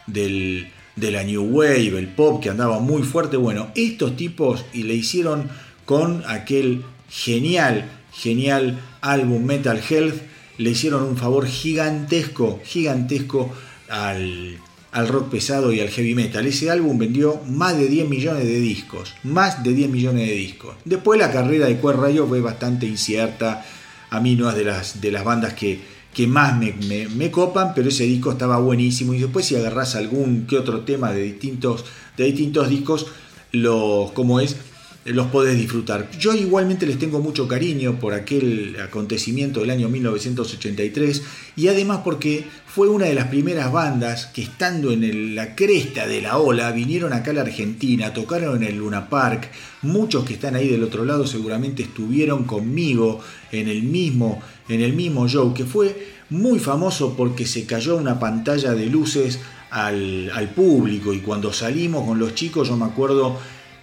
[0.07, 3.37] de la New Wave, el pop que andaba muy fuerte.
[3.37, 5.49] Bueno, estos tipos y le hicieron
[5.85, 10.17] con aquel genial, genial álbum Metal Health,
[10.59, 13.53] le hicieron un favor gigantesco, gigantesco
[13.89, 14.59] al,
[14.99, 16.45] al rock pesado y al heavy metal.
[16.45, 20.75] Ese álbum vendió más de 10 millones de discos, más de 10 millones de discos.
[20.85, 23.65] Después la carrera de Quer Rayo fue bastante incierta,
[24.11, 25.81] a mí no es de las, de las bandas que,
[26.13, 26.75] que más me,
[27.15, 31.13] me, copan, pero ese disco estaba buenísimo y después si agarras algún que otro tema
[31.13, 31.85] de distintos,
[32.17, 33.07] de distintos discos,
[33.53, 34.57] los, como es,
[35.05, 36.11] los podés disfrutar.
[36.19, 41.23] Yo igualmente les tengo mucho cariño por aquel acontecimiento del año 1983
[41.57, 46.21] y además porque fue una de las primeras bandas que estando en la cresta de
[46.21, 49.51] la ola vinieron acá a la Argentina, tocaron en el Luna Park,
[49.83, 53.21] muchos que están ahí del otro lado seguramente estuvieron conmigo
[53.51, 58.21] en el mismo, en el mismo show que fue muy famoso porque se cayó una
[58.21, 63.39] pantalla de luces al, al público y cuando salimos con los chicos yo me acuerdo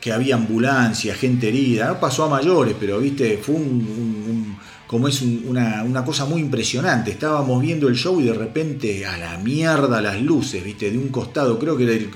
[0.06, 4.56] que había ambulancia, gente herida, no pasó a mayores, pero viste, fue un,
[4.86, 7.10] como es una, cosa muy impresionante.
[7.10, 11.08] Estábamos viendo el show y de repente a la mierda las luces, viste, de un
[11.08, 12.12] costado, creo que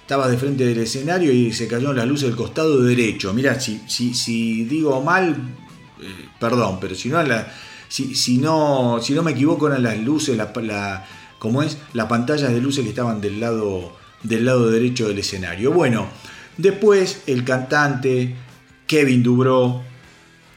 [0.00, 3.32] estaba de frente del escenario y se cayeron las luces del costado derecho.
[3.32, 5.36] Mira, si, si, digo mal,
[6.00, 7.54] eh, perdón, pero si no, la,
[7.88, 11.06] si, no, si no me equivoco, eran las luces, la,
[11.38, 15.70] como es, las pantallas de luces que estaban del lado, del lado derecho del escenario.
[15.70, 16.08] Bueno.
[16.58, 18.34] Después el cantante
[18.88, 19.82] Kevin Dubrow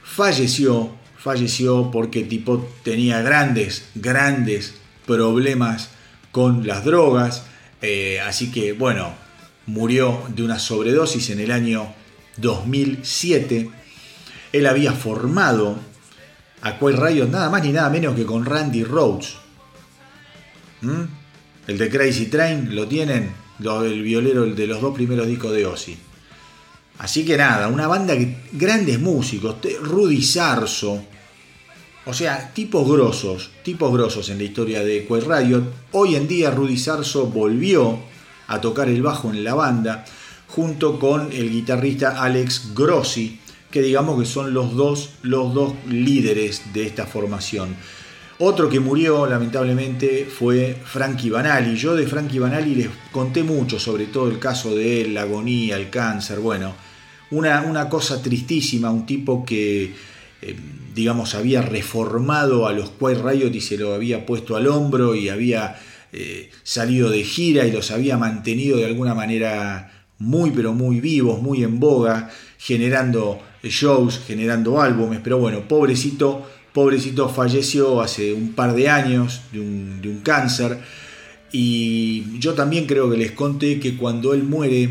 [0.03, 4.73] falleció, falleció porque tipo tenía grandes, grandes
[5.05, 5.89] problemas
[6.31, 7.43] con las drogas,
[7.83, 9.13] eh, así que bueno,
[9.67, 11.93] murió de una sobredosis en el año
[12.37, 13.69] 2007.
[14.53, 15.77] Él había formado
[16.63, 19.35] a Quay Riot nada más ni nada menos que con Randy Rhodes.
[20.81, 21.03] ¿Mm?
[21.67, 23.40] El de Crazy Train, ¿lo tienen?
[23.85, 25.97] El violero de los dos primeros discos de Ozzy.
[26.99, 31.01] Así que nada, una banda que grandes músicos, Rudy Sarso,
[32.05, 35.63] o sea, tipos grosos, tipos grosos en la historia de Quay Riot.
[35.91, 37.99] Hoy en día Rudy Sarso volvió
[38.47, 40.05] a tocar el bajo en la banda
[40.47, 43.39] junto con el guitarrista Alex Grossi,
[43.69, 47.75] que digamos que son los dos, los dos líderes de esta formación.
[48.43, 51.75] Otro que murió lamentablemente fue Frankie Banali.
[51.75, 55.77] Yo de Frankie Banali les conté mucho sobre todo el caso de él, la agonía,
[55.77, 56.39] el cáncer.
[56.39, 56.73] Bueno,
[57.29, 59.93] una, una cosa tristísima, un tipo que,
[60.41, 60.55] eh,
[60.95, 65.29] digamos, había reformado a los Quiet Riot y se lo había puesto al hombro y
[65.29, 65.79] había
[66.11, 71.43] eh, salido de gira y los había mantenido de alguna manera muy pero muy vivos,
[71.43, 75.19] muy en boga, generando shows, generando álbumes.
[75.23, 80.79] Pero bueno, pobrecito pobrecito falleció hace un par de años de un, cáncer
[81.51, 84.89] y yo también creo que les conté que cuando él muere,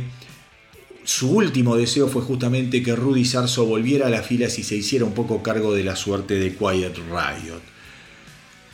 [1.04, 5.04] su último deseo fue justamente que Rudy Sarso volviera a las filas y se hiciera
[5.04, 7.62] un poco cargo de la suerte de Quiet Riot.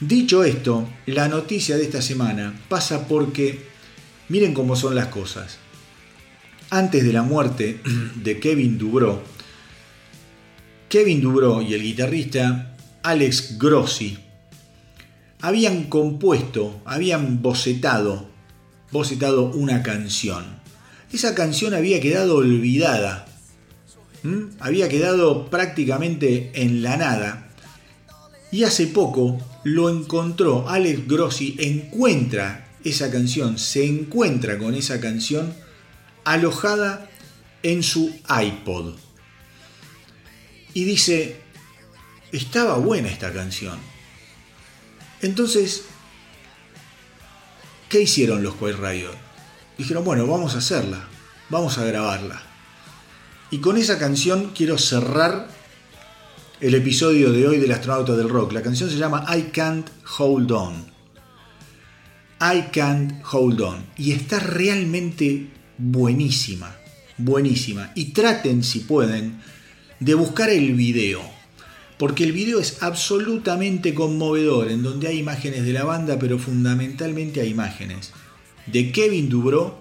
[0.00, 3.60] Dicho esto, la noticia de esta semana pasa porque,
[4.28, 5.58] miren cómo son las cosas.
[6.70, 7.80] Antes de la muerte
[8.16, 9.20] de Kevin Dubrow,
[10.88, 12.75] Kevin Dubrow y el guitarrista
[13.06, 14.18] Alex Grossi,
[15.40, 18.28] habían compuesto, habían bocetado,
[18.90, 20.44] bocetado una canción.
[21.12, 23.28] Esa canción había quedado olvidada,
[24.58, 27.48] había quedado prácticamente en la nada.
[28.50, 35.54] Y hace poco lo encontró, Alex Grossi encuentra esa canción, se encuentra con esa canción
[36.24, 37.08] alojada
[37.62, 38.96] en su iPod.
[40.74, 41.45] Y dice,
[42.32, 43.78] estaba buena esta canción.
[45.22, 45.84] Entonces,
[47.88, 49.14] ¿qué hicieron los Quiet Riot?
[49.78, 51.08] Dijeron, bueno, vamos a hacerla,
[51.48, 52.42] vamos a grabarla.
[53.50, 55.48] Y con esa canción quiero cerrar
[56.60, 58.52] el episodio de hoy del astronauta del rock.
[58.52, 59.88] La canción se llama I Can't
[60.18, 60.86] Hold On.
[62.40, 63.86] I Can't Hold On.
[63.96, 66.76] Y está realmente buenísima,
[67.18, 67.92] buenísima.
[67.94, 69.40] Y traten, si pueden,
[70.00, 71.35] de buscar el video
[71.98, 77.40] porque el video es absolutamente conmovedor, en donde hay imágenes de la banda, pero fundamentalmente
[77.40, 78.12] hay imágenes
[78.66, 79.78] de Kevin Dubrow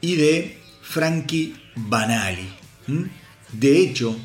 [0.00, 2.48] y de Frankie Banali.
[3.52, 4.16] De hecho,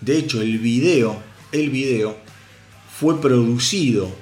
[0.00, 1.20] de hecho el video,
[1.52, 2.16] el video
[2.98, 4.14] fue producido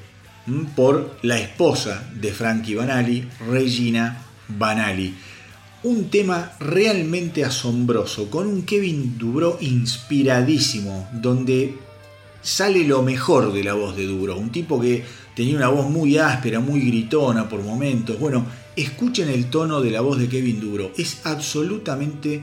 [0.74, 5.14] por la esposa de Frankie Banali, Regina Banali
[5.84, 11.74] un tema realmente asombroso, con un Kevin Dubrow inspiradísimo, donde
[12.42, 15.04] sale lo mejor de la voz de Dubrow, un tipo que
[15.36, 18.18] tenía una voz muy áspera, muy gritona por momentos.
[18.18, 18.46] Bueno,
[18.76, 22.42] escuchen el tono de la voz de Kevin Dubrow, es absolutamente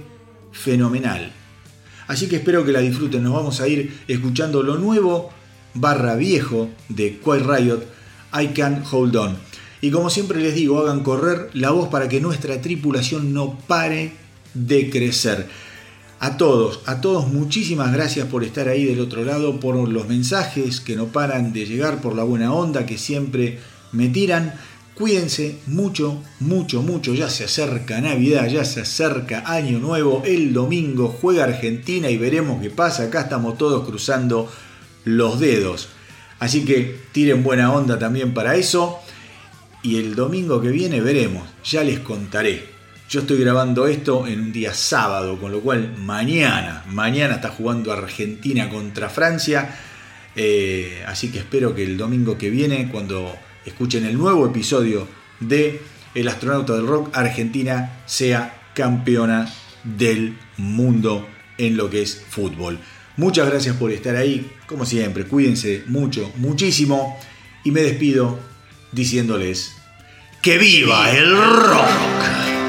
[0.51, 1.31] fenomenal.
[2.07, 5.31] Así que espero que la disfruten, nos vamos a ir escuchando lo nuevo
[5.73, 7.83] barra viejo de Quiet Riot,
[8.39, 9.50] I Can Hold On.
[9.81, 14.13] Y como siempre les digo, hagan correr la voz para que nuestra tripulación no pare
[14.53, 15.47] de crecer.
[16.19, 20.79] A todos, a todos muchísimas gracias por estar ahí del otro lado, por los mensajes
[20.79, 23.57] que no paran de llegar, por la buena onda que siempre
[23.91, 24.53] me tiran.
[24.93, 27.15] Cuídense mucho, mucho, mucho.
[27.15, 30.21] Ya se acerca Navidad, ya se acerca Año Nuevo.
[30.23, 33.05] El domingo juega Argentina y veremos qué pasa.
[33.05, 34.47] Acá estamos todos cruzando
[35.05, 35.89] los dedos.
[36.37, 38.99] Así que tiren buena onda también para eso.
[39.83, 42.69] Y el domingo que viene veremos, ya les contaré.
[43.09, 47.91] Yo estoy grabando esto en un día sábado, con lo cual mañana, mañana está jugando
[47.91, 49.75] Argentina contra Francia.
[50.35, 53.35] Eh, así que espero que el domingo que viene, cuando
[53.65, 55.07] escuchen el nuevo episodio
[55.39, 55.81] de
[56.13, 59.51] El astronauta del rock, Argentina sea campeona
[59.83, 61.27] del mundo
[61.57, 62.79] en lo que es fútbol.
[63.17, 67.19] Muchas gracias por estar ahí, como siempre, cuídense mucho, muchísimo
[67.63, 68.50] y me despido
[68.91, 69.73] diciéndoles
[70.41, 72.60] que viva el rock.